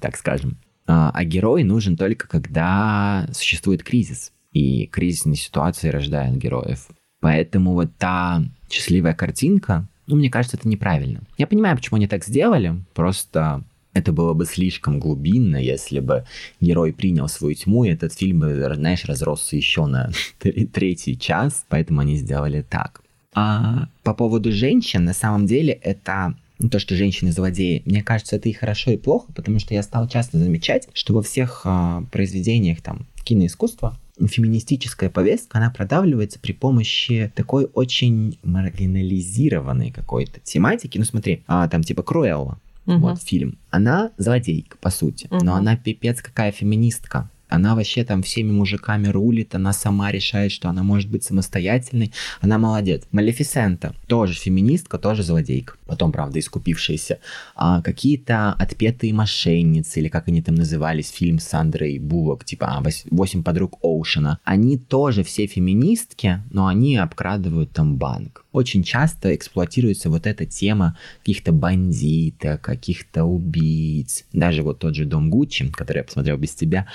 так 0.00 0.16
скажем. 0.16 0.56
А, 0.86 1.10
а 1.12 1.24
герой 1.24 1.64
нужен 1.64 1.96
только 1.96 2.28
когда 2.28 3.28
существует 3.32 3.82
кризис. 3.82 4.32
И 4.52 4.86
кризисные 4.86 5.36
ситуации 5.36 5.88
рождают 5.88 6.36
героев. 6.36 6.88
Поэтому 7.20 7.74
вот 7.74 7.94
та 7.98 8.42
счастливая 8.70 9.14
картинка, 9.14 9.86
ну, 10.06 10.16
мне 10.16 10.30
кажется, 10.30 10.56
это 10.56 10.68
неправильно. 10.68 11.20
Я 11.36 11.46
понимаю, 11.46 11.76
почему 11.76 11.96
они 11.96 12.06
так 12.06 12.24
сделали, 12.24 12.76
просто 12.94 13.64
это 13.92 14.12
было 14.12 14.34
бы 14.34 14.44
слишком 14.44 15.00
глубинно, 15.00 15.56
если 15.56 16.00
бы 16.00 16.24
герой 16.60 16.92
принял 16.92 17.28
свою 17.28 17.54
тьму, 17.54 17.84
и 17.84 17.90
этот 17.90 18.12
фильм 18.12 18.44
знаешь, 18.74 19.06
разросся 19.06 19.56
еще 19.56 19.86
на 19.86 20.10
третий 20.72 21.18
час, 21.18 21.64
поэтому 21.68 22.00
они 22.00 22.16
сделали 22.16 22.62
так. 22.62 23.02
А 23.34 23.88
по 24.02 24.14
поводу 24.14 24.52
женщин, 24.52 25.04
на 25.04 25.14
самом 25.14 25.46
деле, 25.46 25.72
это 25.72 26.34
то, 26.70 26.78
что 26.78 26.94
женщины 26.94 27.32
злодеи, 27.32 27.82
мне 27.84 28.02
кажется, 28.02 28.36
это 28.36 28.48
и 28.48 28.52
хорошо, 28.52 28.90
и 28.92 28.96
плохо, 28.96 29.32
потому 29.32 29.58
что 29.58 29.74
я 29.74 29.82
стал 29.82 30.08
часто 30.08 30.38
замечать, 30.38 30.88
что 30.92 31.14
во 31.14 31.22
всех 31.22 31.62
а, 31.64 32.02
произведениях 32.10 32.80
там 32.80 33.06
киноискусства 33.24 33.98
феминистическая 34.18 35.10
повестка, 35.10 35.58
она 35.58 35.70
продавливается 35.70 36.38
при 36.38 36.52
помощи 36.52 37.30
такой 37.34 37.68
очень 37.74 38.38
маргинализированной 38.42 39.90
какой-то 39.90 40.40
тематики. 40.40 40.96
Ну 40.96 41.04
смотри, 41.04 41.42
а, 41.46 41.68
там 41.68 41.82
типа 41.82 42.02
Круэлла, 42.02 42.58
угу. 42.86 42.98
вот 42.98 43.22
фильм. 43.22 43.58
Она 43.70 44.12
злодейка, 44.16 44.78
по 44.78 44.90
сути, 44.90 45.26
угу. 45.30 45.44
но 45.44 45.54
она 45.54 45.76
пипец 45.76 46.22
какая 46.22 46.52
феминистка. 46.52 47.30
Она 47.48 47.74
вообще 47.74 48.04
там 48.04 48.22
всеми 48.22 48.50
мужиками 48.50 49.08
рулит, 49.08 49.54
она 49.54 49.72
сама 49.72 50.10
решает, 50.10 50.52
что 50.52 50.68
она 50.68 50.82
может 50.82 51.10
быть 51.10 51.24
самостоятельной. 51.24 52.12
Она 52.40 52.58
молодец. 52.58 53.04
Малефисента 53.12 53.94
тоже 54.06 54.34
феминистка, 54.34 54.98
тоже 54.98 55.22
злодейка. 55.22 55.74
Потом, 55.86 56.12
правда, 56.12 56.38
искупившаяся. 56.38 57.18
А, 57.54 57.80
какие-то 57.82 58.52
отпетые 58.52 59.12
мошенницы, 59.12 60.00
или 60.00 60.08
как 60.08 60.28
они 60.28 60.42
там 60.42 60.54
назывались, 60.56 61.10
фильм 61.10 61.38
с 61.38 61.44
Сандрой 61.44 61.98
Буллок, 61.98 62.44
типа 62.44 62.66
а, 62.66 62.82
«Восемь 63.10 63.42
подруг 63.42 63.78
Оушена». 63.82 64.38
Они 64.44 64.78
тоже 64.78 65.22
все 65.22 65.46
феминистки, 65.46 66.42
но 66.50 66.66
они 66.66 66.96
обкрадывают 66.96 67.72
там 67.72 67.96
банк 67.96 68.46
очень 68.56 68.82
часто 68.82 69.34
эксплуатируется 69.34 70.08
вот 70.08 70.26
эта 70.26 70.46
тема 70.46 70.96
каких-то 71.18 71.52
бандитов, 71.52 72.58
каких-то 72.62 73.24
убийц. 73.24 74.24
Даже 74.32 74.62
вот 74.62 74.78
тот 74.78 74.94
же 74.94 75.04
Дом 75.04 75.28
Гуччи, 75.28 75.68
который 75.68 75.98
я 75.98 76.04
посмотрел 76.04 76.38
без 76.38 76.54
тебя. 76.54 76.86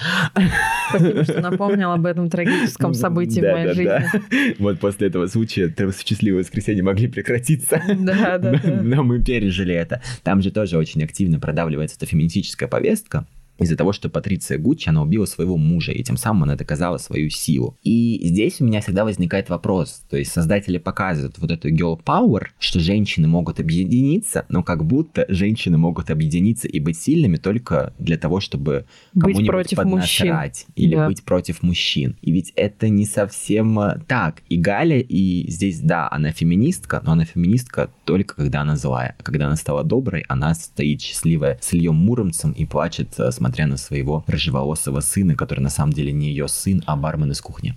Спасибо, 0.89 1.23
что 1.23 1.41
напомнил 1.41 1.91
об 1.91 2.05
этом 2.05 2.29
трагическом 2.29 2.93
событии 2.93 3.39
в 3.39 3.43
моей 3.43 3.73
жизни. 3.73 4.57
Вот 4.59 4.79
после 4.79 5.07
этого 5.07 5.27
случая 5.27 5.73
счастливое 6.05 6.41
воскресенье 6.41 6.83
могли 6.83 7.07
прекратиться. 7.07 7.81
Да, 7.87 8.37
да, 8.37 8.51
да. 8.51 8.81
Но 8.81 9.03
мы 9.03 9.23
пережили 9.23 9.73
это. 9.73 10.01
Там 10.23 10.41
же 10.41 10.51
тоже 10.51 10.77
очень 10.77 11.03
активно 11.03 11.39
продавливается 11.39 11.97
эта 11.97 12.05
феминистическая 12.05 12.67
повестка 12.67 13.25
из-за 13.61 13.75
того, 13.75 13.93
что 13.93 14.09
Патриция 14.09 14.57
Гуччи, 14.57 14.89
она 14.89 15.01
убила 15.01 15.25
своего 15.25 15.57
мужа, 15.57 15.91
и 15.91 16.03
тем 16.03 16.17
самым 16.17 16.43
она 16.43 16.55
доказала 16.55 16.97
свою 16.97 17.29
силу. 17.29 17.77
И 17.83 18.19
здесь 18.23 18.61
у 18.61 18.65
меня 18.65 18.81
всегда 18.81 19.05
возникает 19.05 19.49
вопрос, 19.49 20.03
то 20.09 20.17
есть 20.17 20.31
создатели 20.31 20.77
показывают 20.77 21.37
вот 21.37 21.51
эту 21.51 21.69
girl 21.69 22.01
power, 22.03 22.45
что 22.59 22.79
женщины 22.79 23.27
могут 23.27 23.59
объединиться, 23.59 24.45
но 24.49 24.63
как 24.63 24.85
будто 24.85 25.25
женщины 25.29 25.77
могут 25.77 26.09
объединиться 26.09 26.67
и 26.67 26.79
быть 26.79 26.97
сильными 26.97 27.37
только 27.37 27.93
для 27.99 28.17
того, 28.17 28.39
чтобы 28.39 28.85
кому-нибудь 29.19 29.47
против 29.47 29.77
поднасрать 29.77 30.65
мужчин. 30.67 30.73
или 30.75 30.95
да. 30.95 31.07
быть 31.07 31.23
против 31.23 31.63
мужчин. 31.63 32.17
И 32.21 32.31
ведь 32.31 32.51
это 32.55 32.89
не 32.89 33.05
совсем 33.05 33.79
э, 33.79 33.99
так. 34.07 34.41
И 34.49 34.57
Галя, 34.57 34.99
и 34.99 35.49
здесь, 35.49 35.79
да, 35.79 36.07
она 36.11 36.31
феминистка, 36.31 37.01
но 37.03 37.13
она 37.13 37.25
феминистка 37.25 37.89
только 38.05 38.35
когда 38.35 38.61
она 38.61 38.75
злая. 38.75 39.15
А 39.19 39.23
когда 39.23 39.47
она 39.47 39.55
стала 39.55 39.83
доброй, 39.83 40.23
она 40.27 40.53
стоит 40.53 41.01
счастливая 41.01 41.57
с 41.61 41.73
Ильем 41.73 41.95
Муромцем 41.95 42.51
и 42.51 42.65
плачет, 42.65 43.19
э, 43.19 43.31
смотря 43.51 43.67
на 43.67 43.77
своего 43.77 44.23
рыжеволосого 44.27 45.01
сына, 45.01 45.35
который 45.35 45.59
на 45.59 45.69
самом 45.69 45.91
деле 45.91 46.13
не 46.13 46.29
ее 46.29 46.47
сын, 46.47 46.81
а 46.85 46.95
бармен 46.95 47.31
из 47.31 47.41
кухни. 47.41 47.73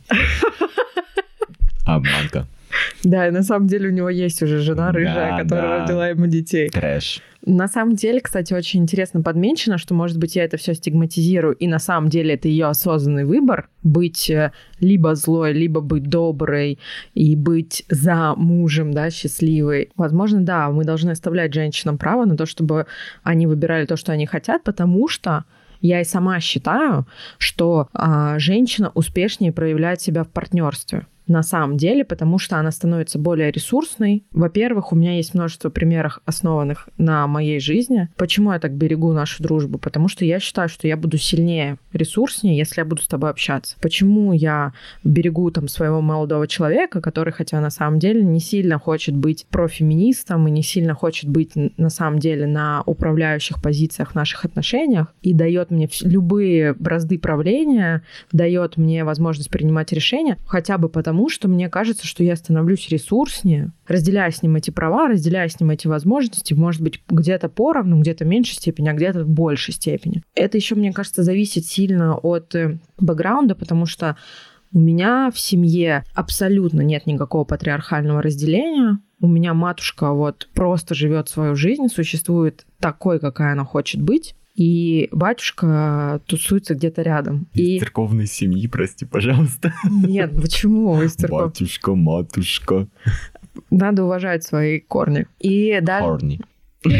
Обманка. 1.85 2.47
Да, 3.03 3.27
и 3.27 3.31
на 3.33 3.43
самом 3.43 3.67
деле 3.67 3.89
у 3.89 3.93
него 3.93 4.09
есть 4.09 4.43
уже 4.43 4.61
жена 4.61 4.93
рыжая, 4.93 5.33
да, 5.33 5.43
которая 5.43 5.69
да. 5.69 5.83
родила 5.83 6.09
ему 6.09 6.27
детей. 6.27 6.69
Трэш. 6.69 7.21
На 7.47 7.69
самом 7.69 7.97
деле, 7.97 8.21
кстати, 8.21 8.55
очень 8.55 8.83
интересно 8.83 9.21
подмечено, 9.21 9.79
что, 9.79 9.95
может 9.95 10.19
быть, 10.19 10.37
я 10.37 10.45
это 10.45 10.57
все 10.57 10.75
стигматизирую, 10.75 11.55
и 11.57 11.67
на 11.67 11.79
самом 11.79 12.09
деле 12.09 12.35
это 12.35 12.49
ее 12.49 12.67
осознанный 12.67 13.25
выбор 13.25 13.69
быть 13.83 14.31
э, 14.31 14.53
либо 14.81 15.15
злой, 15.15 15.53
либо 15.53 15.81
быть 15.81 16.05
доброй 16.05 16.79
и 17.15 17.37
быть 17.37 17.85
за 17.91 18.35
мужем, 18.37 18.93
да, 18.93 19.11
счастливой. 19.11 19.91
Возможно, 19.97 20.41
да, 20.41 20.71
мы 20.71 20.85
должны 20.85 21.11
оставлять 21.11 21.53
женщинам 21.53 21.99
право 21.99 22.25
на 22.25 22.37
то, 22.37 22.47
чтобы 22.47 22.87
они 23.25 23.47
выбирали 23.47 23.87
то, 23.87 23.97
что 23.97 24.13
они 24.13 24.25
хотят, 24.25 24.63
потому 24.63 25.09
что 25.09 25.45
я 25.85 26.01
и 26.01 26.05
сама 26.05 26.41
считаю, 26.41 27.07
что 27.37 27.89
а, 27.93 28.39
женщина 28.39 28.91
успешнее 28.95 29.53
проявляет 29.53 30.01
себя 30.01 30.25
в 30.25 30.31
партнерстве. 30.31 31.07
На 31.27 31.43
самом 31.43 31.77
деле, 31.77 32.05
потому 32.05 32.39
что 32.39 32.57
она 32.59 32.71
становится 32.71 33.19
более 33.19 33.51
ресурсной. 33.51 34.25
Во-первых, 34.33 34.93
у 34.93 34.97
меня 34.97 35.17
есть 35.17 35.35
множество 35.35 35.71
примеров, 35.71 36.21
основанных 36.25 36.89
на 36.99 37.27
моей 37.27 37.61
жизни. 37.61 38.09
Почему 38.17 38.53
я 38.53 38.59
так 38.59 38.73
берегу 38.73 39.13
нашу 39.13 39.43
дружбу? 39.43 39.79
Потому 39.79 40.09
что 40.09 40.25
я 40.25 40.41
считаю, 40.41 40.69
что 40.69 40.87
я 40.87 40.97
буду 40.97 41.19
сильнее, 41.19 41.79
ресурснее, 41.93 42.57
если 42.57 42.81
я 42.81 42.85
буду 42.85 43.03
с 43.03 43.07
тобой 43.07 43.31
общаться. 43.31 43.77
Почему 43.81 44.33
я 44.33 44.73
берегу 45.03 45.51
там 45.51 45.69
своего 45.69 46.01
молодого 46.01 46.47
человека, 46.47 47.01
который, 47.01 47.33
хотя 47.33 47.61
на 47.61 47.71
самом 47.71 47.99
деле 47.99 48.23
не 48.23 48.41
сильно 48.41 48.79
хочет 48.79 49.17
быть 49.17 49.47
профеминистом 49.51 50.47
и 50.49 50.51
не 50.51 50.63
сильно 50.63 50.95
хочет 50.95 51.31
быть 51.31 51.53
на 51.55 51.91
самом 51.91 52.19
деле 52.19 52.47
на 52.47 52.83
управляющих 52.87 53.63
позициях 53.63 54.13
в 54.13 54.15
наших 54.15 54.45
отношениях 54.45 55.15
и 55.23 55.33
дает 55.33 55.71
мне 55.71 55.89
любые 56.03 56.75
бразды 56.75 57.19
правления, 57.19 58.03
дает 58.33 58.77
мне 58.77 59.05
возможность 59.05 59.51
принимать 59.51 59.93
решения, 59.93 60.39
хотя 60.47 60.79
бы 60.79 60.89
потому, 60.89 61.14
потому 61.15 61.29
что 61.29 61.47
мне 61.47 61.69
кажется, 61.69 62.09
что 62.09 62.25
я 62.25 62.35
становлюсь 62.35 62.89
ресурснее, 62.89 63.71
разделяя 63.87 64.33
с 64.33 64.43
ним 64.43 64.57
эти 64.57 64.73
права, 64.73 65.07
разделяя 65.07 65.49
с 65.49 65.61
ним 65.61 65.71
эти 65.71 65.87
возможности, 65.87 66.55
может 66.55 66.83
быть, 66.83 67.01
где-то 67.09 67.49
поровну, 67.49 68.01
где-то 68.01 68.25
в 68.25 68.27
меньшей 68.27 68.55
степени, 68.57 68.89
а 68.89 68.95
где-то 68.95 69.23
в 69.23 69.29
большей 69.29 69.73
степени. 69.75 70.25
Это 70.35 70.59
еще, 70.59 70.75
мне 70.75 70.93
кажется, 70.93 71.23
зависит 71.23 71.67
сильно 71.67 72.17
от 72.17 72.53
э, 72.57 72.81
бэкграунда, 72.99 73.55
потому 73.55 73.87
что 73.87 74.17
у 74.73 74.81
меня 74.81 75.31
в 75.33 75.39
семье 75.39 76.03
абсолютно 76.17 76.81
нет 76.81 77.07
никакого 77.07 77.45
патриархального 77.45 78.21
разделения. 78.21 78.99
У 79.21 79.29
меня 79.29 79.55
матушка 79.55 80.11
вот 80.11 80.49
просто 80.53 80.97
живет 80.97 81.29
свою 81.29 81.55
жизнь, 81.55 81.87
существует 81.87 82.67
такой, 82.81 83.21
какая 83.21 83.53
она 83.53 83.65
хочет 83.65 84.03
быть 84.03 84.35
и 84.55 85.09
батюшка 85.11 86.21
тусуется 86.27 86.75
где-то 86.75 87.03
рядом. 87.03 87.49
Из 87.55 87.69
и... 87.69 87.79
церковной 87.81 88.27
семьи, 88.27 88.67
прости, 88.69 89.05
пожалуйста. 89.05 89.75
Нет, 89.91 90.35
почему 90.41 91.03
из 91.03 91.15
церковной? 91.15 91.47
Батюшка, 91.49 91.95
матушка. 91.95 92.87
Надо 93.71 94.05
уважать 94.05 94.45
свои 94.45 94.81
корни. 94.81 95.27
И 95.41 95.81
даже... 95.81 96.05
Корни. 96.05 96.41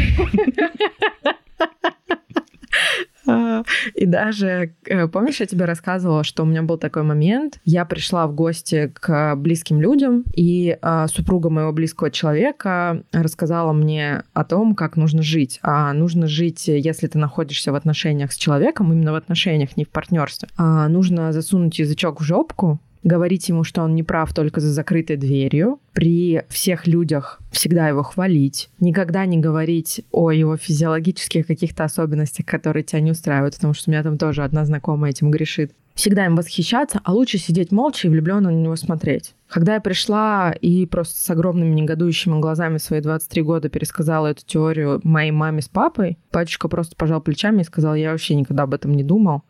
И 3.93 4.05
даже, 4.05 4.73
э, 4.85 5.07
помнишь, 5.07 5.39
я 5.39 5.45
тебе 5.45 5.65
рассказывала, 5.65 6.23
что 6.23 6.43
у 6.43 6.45
меня 6.45 6.63
был 6.63 6.77
такой 6.77 7.03
момент. 7.03 7.59
Я 7.65 7.85
пришла 7.85 8.27
в 8.27 8.33
гости 8.33 8.91
к 8.93 9.35
близким 9.35 9.81
людям, 9.81 10.23
и 10.33 10.77
а, 10.81 11.07
супруга 11.07 11.49
моего 11.49 11.71
близкого 11.71 12.11
человека 12.11 13.03
рассказала 13.11 13.73
мне 13.73 14.23
о 14.33 14.43
том, 14.43 14.75
как 14.75 14.95
нужно 14.95 15.21
жить. 15.21 15.59
А 15.61 15.93
нужно 15.93 16.27
жить, 16.27 16.67
если 16.67 17.07
ты 17.07 17.17
находишься 17.17 17.71
в 17.71 17.75
отношениях 17.75 18.31
с 18.31 18.37
человеком, 18.37 18.91
именно 18.91 19.11
в 19.11 19.15
отношениях, 19.15 19.77
не 19.77 19.85
в 19.85 19.89
партнерстве. 19.89 20.49
А 20.57 20.87
нужно 20.87 21.31
засунуть 21.31 21.79
язычок 21.79 22.21
в 22.21 22.23
жопку, 22.23 22.79
говорить 23.05 23.47
ему, 23.47 23.63
что 23.63 23.83
он 23.83 23.95
не 23.95 24.03
прав 24.03 24.33
только 24.33 24.59
за 24.59 24.73
закрытой 24.73 25.15
дверью, 25.15 25.79
при 25.93 26.43
всех 26.49 26.87
людях 26.87 27.39
всегда 27.51 27.87
его 27.87 28.03
хвалить, 28.03 28.69
никогда 28.79 29.25
не 29.25 29.37
говорить 29.37 30.01
о 30.11 30.31
его 30.31 30.57
физиологических 30.57 31.47
каких-то 31.47 31.85
особенностях, 31.85 32.45
которые 32.45 32.83
тебя 32.83 32.99
не 32.99 33.11
устраивают, 33.11 33.55
потому 33.55 33.73
что 33.73 33.89
у 33.89 33.93
меня 33.93 34.03
там 34.03 34.17
тоже 34.17 34.43
одна 34.43 34.65
знакомая 34.65 35.11
этим 35.11 35.31
грешит. 35.31 35.71
Всегда 35.93 36.25
им 36.25 36.35
восхищаться, 36.35 36.99
а 37.05 37.13
лучше 37.13 37.37
сидеть 37.37 37.71
молча 37.71 38.07
и 38.07 38.11
влюбленно 38.11 38.51
на 38.51 38.55
него 38.55 38.75
смотреть. 38.75 39.33
Когда 39.47 39.75
я 39.75 39.79
пришла 39.79 40.51
и 40.51 40.85
просто 40.85 41.17
с 41.17 41.29
огромными 41.29 41.73
негодующими 41.73 42.41
глазами 42.41 42.79
свои 42.79 42.99
23 42.99 43.41
года 43.43 43.69
пересказала 43.69 44.27
эту 44.27 44.45
теорию 44.45 44.99
моей 45.03 45.31
маме 45.31 45.61
с 45.61 45.69
папой, 45.69 46.17
батюшка 46.33 46.67
просто 46.67 46.97
пожал 46.97 47.21
плечами 47.21 47.61
и 47.61 47.65
сказал, 47.65 47.95
я 47.95 48.11
вообще 48.11 48.35
никогда 48.35 48.63
об 48.63 48.73
этом 48.73 48.93
не 48.93 49.03
думал. 49.03 49.43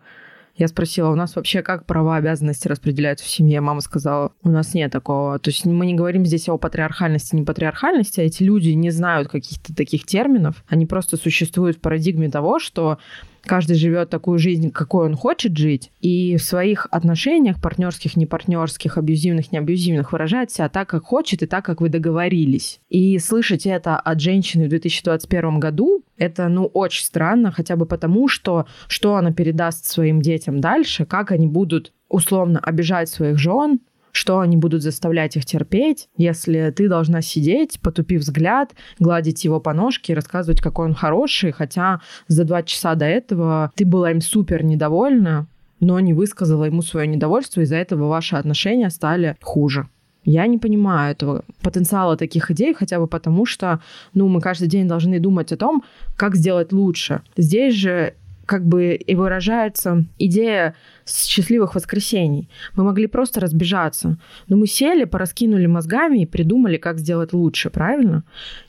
Я 0.58 0.70
спросила, 0.70 1.10
у 1.10 1.16
нас 1.16 1.36
вообще 1.36 1.62
как 1.62 1.86
права, 1.86 2.16
обязанности 2.16 2.70
распределяются 2.70 3.26
в 3.26 3.30
семье? 3.30 3.60
Мама 3.60 3.82
сказала, 3.82 4.32
у 4.42 4.50
нас 4.50 4.74
нет 4.74 4.92
такого. 4.92 5.38
То 5.38 5.50
есть 5.50 5.66
мы 5.66 5.86
не 5.86 5.96
говорим 5.96 6.26
здесь 6.26 6.48
о 6.48 6.58
патриархальности, 6.58 7.36
не 7.36 7.44
патриархальности, 7.44 8.22
а 8.22 8.24
эти 8.24 8.44
люди 8.44 8.70
не 8.70 8.90
знают 8.90 9.28
каких-то 9.28 9.76
таких 9.76 10.06
терминов. 10.06 10.64
Они 10.70 10.86
просто 10.86 11.18
существуют 11.18 11.78
в 11.78 11.82
парадигме 11.82 12.30
того, 12.30 12.60
что 12.60 13.00
Каждый 13.46 13.76
живет 13.76 14.10
такую 14.10 14.40
жизнь, 14.40 14.72
какой 14.72 15.06
он 15.06 15.16
хочет 15.16 15.56
жить, 15.56 15.92
и 16.02 16.38
в 16.38 16.44
своих 16.44 16.88
отношениях, 16.92 17.62
партнерских, 17.62 18.18
не 18.18 18.26
партнерских, 18.26 18.98
абьюзивных, 18.98 19.52
не 19.52 19.60
абьюзивных, 19.60 20.12
выражает 20.12 20.52
себя 20.52 20.70
так, 20.70 20.90
как 20.90 21.04
хочет, 21.04 21.44
и 21.44 21.46
так, 21.46 21.64
как 21.64 21.82
вы 21.82 21.90
договорились. 21.90 22.80
И 22.90 23.20
слышать 23.20 23.66
это 23.66 23.98
от 23.98 24.20
женщины 24.20 24.66
в 24.66 24.70
2021 24.70 25.60
году, 25.60 26.04
это, 26.18 26.48
ну, 26.48 26.66
очень 26.66 27.06
странно, 27.06 27.52
хотя 27.52 27.76
бы 27.76 27.86
потому, 27.86 28.28
что 28.28 28.66
что 28.88 29.16
она 29.16 29.32
передаст 29.32 29.86
своим 29.86 30.22
детям 30.22 30.62
дальше, 30.62 31.06
как 31.06 31.32
они 31.32 31.48
будут 31.48 31.92
условно 32.10 32.60
обижать 32.60 33.10
своих 33.10 33.38
жен, 33.38 33.80
что 34.16 34.40
они 34.40 34.56
будут 34.56 34.82
заставлять 34.82 35.36
их 35.36 35.46
терпеть, 35.46 36.08
если 36.16 36.74
ты 36.76 36.88
должна 36.88 37.22
сидеть, 37.22 37.80
потупив 37.82 38.22
взгляд, 38.22 38.74
гладить 38.98 39.44
его 39.44 39.60
по 39.60 39.74
ножке 39.74 40.14
и 40.14 40.16
рассказывать, 40.16 40.62
какой 40.62 40.86
он 40.86 40.94
хороший, 40.94 41.52
хотя 41.52 42.00
за 42.28 42.46
два 42.46 42.64
часа 42.64 42.96
до 42.96 43.06
этого 43.06 43.72
ты 43.76 43.86
была 43.86 44.12
им 44.12 44.22
супер 44.22 44.64
недовольна, 44.64 45.48
но 45.82 46.00
не 46.00 46.14
высказала 46.14 46.64
ему 46.64 46.82
свое 46.82 47.08
недовольство, 47.08 47.62
из-за 47.62 47.76
этого 47.76 48.08
ваши 48.08 48.38
отношения 48.38 48.90
стали 48.90 49.36
хуже. 49.42 49.90
Я 50.24 50.48
не 50.48 50.58
понимаю 50.58 51.12
этого 51.12 51.44
потенциала 51.62 52.18
таких 52.18 52.50
идей, 52.50 52.74
хотя 52.74 53.00
бы 53.00 53.08
потому, 53.08 53.46
что 53.46 53.82
ну, 54.14 54.28
мы 54.28 54.40
каждый 54.40 54.68
день 54.68 54.88
должны 54.88 55.20
думать 55.20 55.52
о 55.52 55.58
том, 55.58 55.84
как 56.16 56.36
сделать 56.36 56.72
лучше. 56.72 57.22
Здесь 57.38 57.76
же 57.76 58.16
как 58.46 58.66
бы 58.66 58.96
и 58.96 59.16
выражается 59.16 60.06
идея 60.18 60.76
счастливых 61.06 61.76
воскресений. 61.76 62.50
Мы 62.76 62.84
могли 62.84 63.08
просто 63.08 63.40
разбежаться, 63.40 64.18
но 64.48 64.58
мы 64.58 64.68
сели, 64.68 65.06
пораскинули 65.06 65.66
мозгами 65.66 66.24
и 66.24 66.26
придумали, 66.26 66.78
как 66.78 67.00
сделать 67.00 67.34
лучше, 67.34 67.70
правильно? 67.70 68.24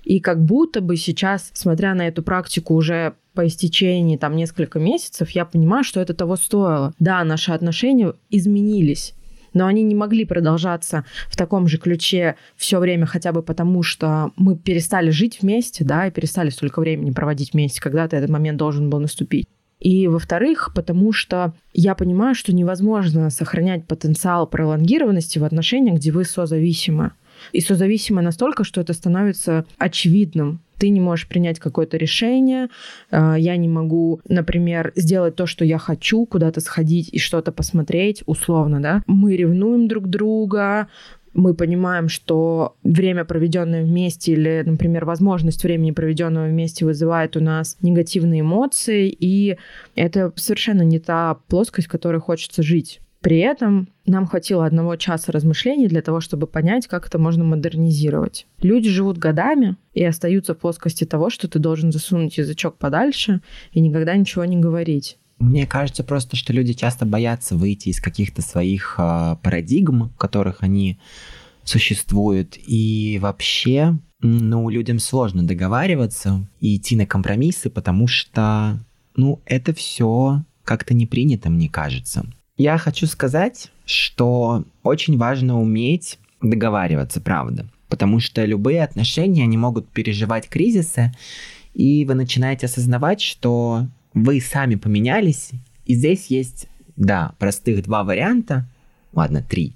И 0.05 0.21
как 0.21 0.43
будто 0.43 0.81
бы 0.81 0.97
сейчас, 0.97 1.51
смотря 1.55 1.95
на 1.95 2.09
эту 2.09 2.23
практику 2.23 2.75
уже 2.75 3.15
по 3.35 3.47
истечении 3.47 4.17
там 4.17 4.35
несколько 4.35 4.79
месяцев, 4.79 5.31
я 5.31 5.45
понимаю, 5.45 5.85
что 5.85 6.01
это 6.01 6.15
того 6.15 6.37
стоило. 6.37 6.95
Да, 6.99 7.23
наши 7.25 7.53
отношения 7.53 8.15
изменились, 8.31 9.15
но 9.53 9.67
они 9.67 9.83
не 9.83 9.95
могли 9.95 10.25
продолжаться 10.25 11.05
в 11.29 11.37
таком 11.37 11.67
же 11.67 11.79
ключе 11.79 12.37
все 12.57 12.79
время, 12.79 13.07
хотя 13.07 13.33
бы 13.33 13.43
потому, 13.43 13.83
что 13.83 14.33
мы 14.37 14.57
перестали 14.57 15.11
жить 15.11 15.39
вместе, 15.41 15.85
да, 15.85 16.07
и 16.07 16.11
перестали 16.11 16.51
столько 16.51 16.81
времени 16.81 17.11
проводить 17.11 17.53
вместе, 17.53 17.81
когда-то 17.81 18.17
этот 18.17 18.31
момент 18.31 18.59
должен 18.59 18.91
был 18.91 19.01
наступить. 19.01 19.49
И, 19.79 20.09
во-вторых, 20.09 20.73
потому 20.75 21.13
что 21.13 21.53
я 21.73 21.95
понимаю, 21.95 22.35
что 22.35 22.55
невозможно 22.55 23.31
сохранять 23.31 23.87
потенциал 23.87 24.47
пролонгированности 24.47 25.39
в 25.39 25.45
отношениях, 25.45 25.97
где 25.97 26.13
вы 26.13 26.25
созависимы. 26.25 27.13
И 27.53 27.61
созависимы 27.61 28.23
настолько, 28.23 28.65
что 28.65 28.81
это 28.81 28.95
становится 28.95 29.67
очевидным. 29.77 30.61
Ты 30.79 30.91
не 30.91 31.01
можешь 31.01 31.29
принять 31.29 31.59
какое-то 31.59 31.97
решение, 31.97 32.69
а, 33.11 33.37
я 33.37 33.57
не 33.57 33.69
могу, 33.69 34.21
например, 34.29 34.93
сделать 34.95 35.35
то, 35.35 35.47
что 35.47 35.65
я 35.65 35.79
хочу, 35.79 36.27
куда-то 36.27 36.61
сходить 36.61 37.09
и 37.13 37.19
что-то 37.19 37.51
посмотреть, 37.51 38.23
условно, 38.27 38.81
да. 38.81 39.03
Мы 39.07 39.37
ревнуем 39.37 39.89
друг 39.89 40.09
друга, 40.09 40.89
мы 41.37 41.55
понимаем, 41.55 42.09
что 42.09 42.77
время, 42.83 43.25
проведенное 43.25 43.85
вместе, 43.85 44.33
или, 44.33 44.63
например, 44.65 45.05
возможность 45.05 45.63
времени, 45.63 45.91
проведенного 45.91 46.47
вместе, 46.47 46.85
вызывает 46.85 47.37
у 47.37 47.41
нас 47.41 47.77
негативные 47.83 48.41
эмоции, 48.41 49.09
и 49.09 49.59
это 49.95 50.33
совершенно 50.37 50.83
не 50.83 50.99
та 50.99 51.35
плоскость, 51.49 51.89
в 51.89 51.91
которой 51.91 52.21
хочется 52.21 52.63
жить. 52.63 53.01
При 53.21 53.39
этом 53.39 53.89
нам 54.07 54.27
хватило 54.27 54.67
одного 54.67 54.97
часа 54.97 55.33
размышлений 55.33 55.89
для 55.89 56.01
того, 56.01 56.21
чтобы 56.21 56.47
понять, 56.47 56.87
как 56.87 57.09
это 57.09 57.19
можно 57.19 57.45
модернизировать. 57.45 58.47
Люди 58.63 58.89
живут 58.89 59.19
годами 59.19 59.77
и 59.95 60.05
остаются 60.05 60.55
в 60.55 60.59
плоскости 60.59 61.05
того, 61.05 61.29
что 61.29 61.49
ты 61.49 61.59
должен 61.59 61.93
засунуть 61.93 62.39
язычок 62.39 62.77
подальше 62.77 63.41
и 63.73 63.81
никогда 63.81 64.17
ничего 64.17 64.45
не 64.45 64.57
говорить. 64.57 65.19
Мне 65.39 65.67
кажется 65.67 66.03
просто, 66.03 66.37
что 66.37 66.53
люди 66.53 66.73
часто 66.73 67.05
боятся 67.05 67.57
выйти 67.57 67.91
из 67.91 68.01
каких-то 68.01 68.41
своих 68.41 68.97
э, 68.99 69.37
парадигм, 69.43 70.09
в 70.09 70.17
которых 70.17 70.63
они 70.63 70.99
существуют. 71.63 72.57
И 72.67 73.19
вообще, 73.21 73.99
ну, 74.21 74.71
людям 74.71 74.99
сложно 74.99 75.47
договариваться 75.47 76.47
и 76.61 76.77
идти 76.77 76.97
на 76.97 77.07
компромиссы, 77.07 77.69
потому 77.69 78.07
что, 78.07 78.79
ну, 79.15 79.41
это 79.45 79.75
все 79.75 80.43
как-то 80.65 80.95
не 80.95 81.07
принято, 81.07 81.51
мне 81.51 81.69
кажется. 81.69 82.27
Я 82.57 82.79
хочу 82.79 83.07
сказать, 83.07 83.71
что 83.85 84.65
очень 84.83 85.19
важно 85.19 85.61
уметь 85.61 86.19
договариваться, 86.41 87.21
правда. 87.21 87.67
Потому 87.89 88.21
что 88.21 88.45
любые 88.45 88.83
отношения, 88.83 89.45
они 89.45 89.59
могут 89.59 89.89
переживать 89.89 90.49
кризисы, 90.49 91.13
и 91.75 92.05
вы 92.07 92.15
начинаете 92.15 92.67
осознавать, 92.67 93.21
что 93.21 93.87
вы 94.17 94.41
сами 94.41 94.77
поменялись, 94.77 95.51
и 95.85 95.95
здесь 95.95 96.29
есть, 96.29 96.69
да, 96.97 97.35
простых 97.39 97.83
два 97.83 98.03
варианта, 98.03 98.67
ладно, 99.13 99.45
три. 99.47 99.75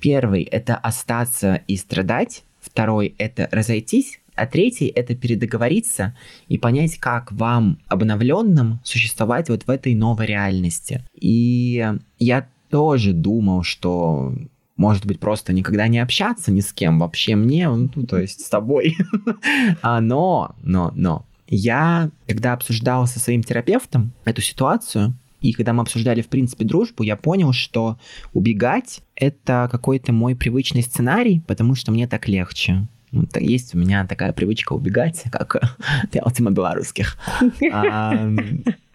Первый— 0.00 0.42
это 0.52 0.76
остаться 0.76 1.60
и 1.66 1.76
страдать, 1.76 2.44
второй— 2.60 3.14
это 3.18 3.48
разойтись, 3.50 4.20
а 4.36 4.46
третий— 4.46 4.86
это 4.94 5.16
передоговориться 5.16 6.16
и 6.46 6.58
понять, 6.58 6.96
как 6.98 7.32
вам, 7.32 7.80
обновленным, 7.88 8.80
существовать 8.84 9.48
вот 9.48 9.64
в 9.64 9.70
этой 9.70 9.96
новой 9.96 10.26
реальности. 10.26 11.02
И 11.20 11.84
я 12.20 12.48
тоже 12.70 13.12
думал, 13.12 13.64
что 13.64 14.32
может 14.76 15.06
быть, 15.06 15.20
просто 15.20 15.52
никогда 15.52 15.86
не 15.86 15.98
общаться 15.98 16.50
ни 16.50 16.60
с 16.60 16.72
кем, 16.72 16.98
вообще 16.98 17.36
мне, 17.36 17.68
ну, 17.68 17.88
то 17.88 18.18
есть 18.18 18.44
с 18.44 18.48
тобой. 18.48 18.96
А, 19.82 20.00
но, 20.00 20.56
но, 20.62 20.92
но, 20.96 21.26
я, 21.56 22.10
когда 22.26 22.54
обсуждал 22.54 23.06
со 23.06 23.20
своим 23.20 23.42
терапевтом 23.42 24.12
эту 24.24 24.40
ситуацию, 24.40 25.14
и 25.42 25.52
когда 25.52 25.72
мы 25.72 25.82
обсуждали, 25.82 26.22
в 26.22 26.28
принципе, 26.28 26.64
дружбу, 26.64 27.02
я 27.02 27.16
понял, 27.16 27.52
что 27.52 27.98
убегать— 28.32 29.00
это 29.16 29.68
какой-то 29.70 30.12
мой 30.12 30.34
привычный 30.34 30.82
сценарий, 30.82 31.42
потому 31.46 31.74
что 31.74 31.92
мне 31.92 32.06
так 32.06 32.26
легче. 32.28 32.86
Ну, 33.10 33.26
есть 33.34 33.74
у 33.74 33.78
меня 33.78 34.06
такая 34.06 34.32
привычка 34.32 34.72
убегать, 34.72 35.24
как 35.30 35.76
Театима 36.10 36.52
белорусских. 36.52 37.18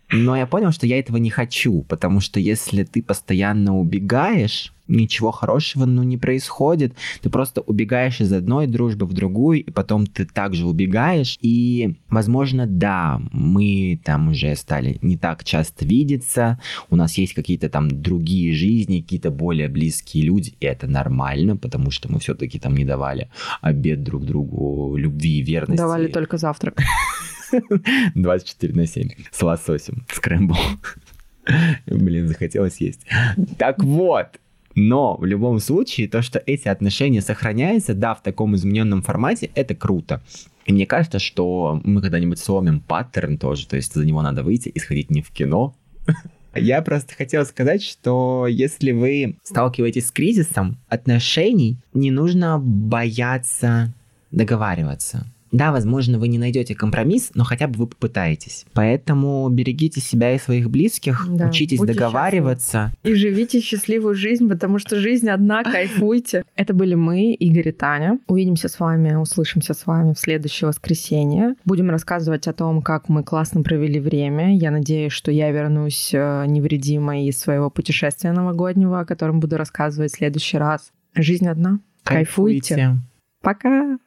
Но 0.09 0.37
я 0.37 0.47
понял, 0.47 0.71
что 0.71 0.87
я 0.87 0.97
этого 0.99 1.17
не 1.17 1.29
хочу, 1.29 1.83
потому 1.83 2.21
что 2.21 2.39
если 2.39 2.83
ты 2.85 3.03
постоянно 3.03 3.77
убегаешь, 3.77 4.73
ничего 4.87 5.31
хорошего 5.31 5.85
ну, 5.85 6.03
не 6.03 6.17
происходит. 6.17 6.93
Ты 7.21 7.29
просто 7.29 7.61
убегаешь 7.61 8.21
из 8.21 8.31
одной 8.33 8.67
дружбы 8.67 9.05
в 9.05 9.13
другую, 9.13 9.63
и 9.63 9.71
потом 9.71 10.05
ты 10.05 10.25
также 10.25 10.65
убегаешь. 10.65 11.37
И, 11.41 11.95
возможно, 12.09 12.65
да, 12.65 13.21
мы 13.31 13.99
там 14.03 14.29
уже 14.29 14.55
стали 14.55 14.97
не 15.01 15.17
так 15.17 15.43
часто 15.43 15.85
видеться, 15.85 16.59
у 16.89 16.95
нас 16.95 17.17
есть 17.17 17.33
какие-то 17.33 17.69
там 17.69 18.01
другие 18.01 18.53
жизни, 18.53 19.01
какие-то 19.01 19.31
более 19.31 19.67
близкие 19.67 20.23
люди, 20.23 20.55
и 20.59 20.65
это 20.65 20.87
нормально, 20.87 21.57
потому 21.57 21.91
что 21.91 22.11
мы 22.11 22.19
все-таки 22.19 22.59
там 22.59 22.75
не 22.75 22.85
давали 22.85 23.29
обед 23.61 24.03
друг 24.03 24.25
другу 24.25 24.95
любви 24.97 25.39
и 25.39 25.41
верности. 25.41 25.81
Давали 25.81 26.07
только 26.07 26.37
завтрак. 26.37 26.81
24 28.15 28.73
на 28.73 28.85
7 28.85 29.09
с 29.31 29.41
лососем, 29.41 30.05
скрэмбл. 30.09 30.55
Блин, 31.85 32.27
захотелось 32.27 32.77
есть. 32.81 33.05
Так 33.57 33.83
вот, 33.83 34.39
но 34.79 35.17
в 35.17 35.25
любом 35.25 35.59
случае, 35.59 36.07
то, 36.07 36.21
что 36.21 36.37
эти 36.45 36.67
отношения 36.67 37.21
сохраняются, 37.21 37.95
да, 37.95 38.13
в 38.13 38.21
таком 38.21 38.55
измененном 38.55 39.01
формате, 39.01 39.49
это 39.55 39.73
круто. 39.73 40.21
И 40.67 40.71
мне 40.71 40.85
кажется, 40.85 41.17
что 41.17 41.81
мы 41.83 41.99
когда-нибудь 41.99 42.37
сломим 42.37 42.81
паттерн 42.81 43.39
тоже, 43.39 43.67
то 43.67 43.75
есть 43.75 43.95
за 43.95 44.05
него 44.05 44.21
надо 44.21 44.43
выйти 44.43 44.69
и 44.69 44.77
сходить 44.77 45.09
не 45.09 45.23
в 45.23 45.31
кино. 45.31 45.75
Я 46.53 46.83
просто 46.83 47.15
хотел 47.15 47.43
сказать, 47.47 47.81
что 47.81 48.45
если 48.47 48.91
вы 48.91 49.39
сталкиваетесь 49.41 50.09
с 50.09 50.11
кризисом 50.11 50.77
отношений, 50.89 51.77
не 51.95 52.11
нужно 52.11 52.59
бояться 52.59 53.91
договариваться. 54.29 55.25
Да, 55.51 55.71
возможно, 55.71 56.19
вы 56.19 56.27
не 56.27 56.37
найдете 56.37 56.75
компромисс, 56.75 57.31
но 57.33 57.43
хотя 57.43 57.67
бы 57.67 57.79
вы 57.79 57.87
попытаетесь. 57.87 58.65
Поэтому 58.73 59.47
берегите 59.49 60.01
себя 60.01 60.33
и 60.33 60.39
своих 60.39 60.69
близких, 60.69 61.25
да, 61.29 61.47
учитесь 61.47 61.79
договариваться. 61.79 62.91
Счастливы. 62.93 63.15
И 63.15 63.19
живите 63.19 63.61
счастливую 63.61 64.15
жизнь, 64.15 64.47
потому 64.47 64.79
что 64.79 64.97
жизнь 64.99 65.29
одна, 65.29 65.63
кайфуйте. 65.63 66.43
Это 66.55 66.73
были 66.73 66.95
мы, 66.95 67.33
Игорь 67.33 67.69
и 67.69 67.71
Таня. 67.71 68.19
Увидимся 68.27 68.67
с 68.67 68.79
вами, 68.79 69.15
услышимся 69.15 69.73
с 69.73 69.85
вами 69.85 70.13
в 70.13 70.19
следующее 70.19 70.67
воскресенье. 70.67 71.55
Будем 71.65 71.89
рассказывать 71.89 72.47
о 72.47 72.53
том, 72.53 72.81
как 72.81 73.09
мы 73.09 73.23
классно 73.23 73.63
провели 73.63 73.99
время. 73.99 74.55
Я 74.57 74.71
надеюсь, 74.71 75.13
что 75.13 75.31
я 75.31 75.51
вернусь 75.51 76.11
э, 76.13 76.45
невредимой 76.47 77.25
из 77.25 77.39
своего 77.39 77.69
путешествия 77.69 78.31
новогоднего, 78.31 78.99
о 78.99 79.05
котором 79.05 79.39
буду 79.39 79.57
рассказывать 79.57 80.11
в 80.11 80.17
следующий 80.17 80.57
раз. 80.57 80.91
Жизнь 81.15 81.47
одна. 81.47 81.79
Кайфуйте. 82.03 82.75
Кайфуйте. 82.75 83.01
Пока. 83.41 83.97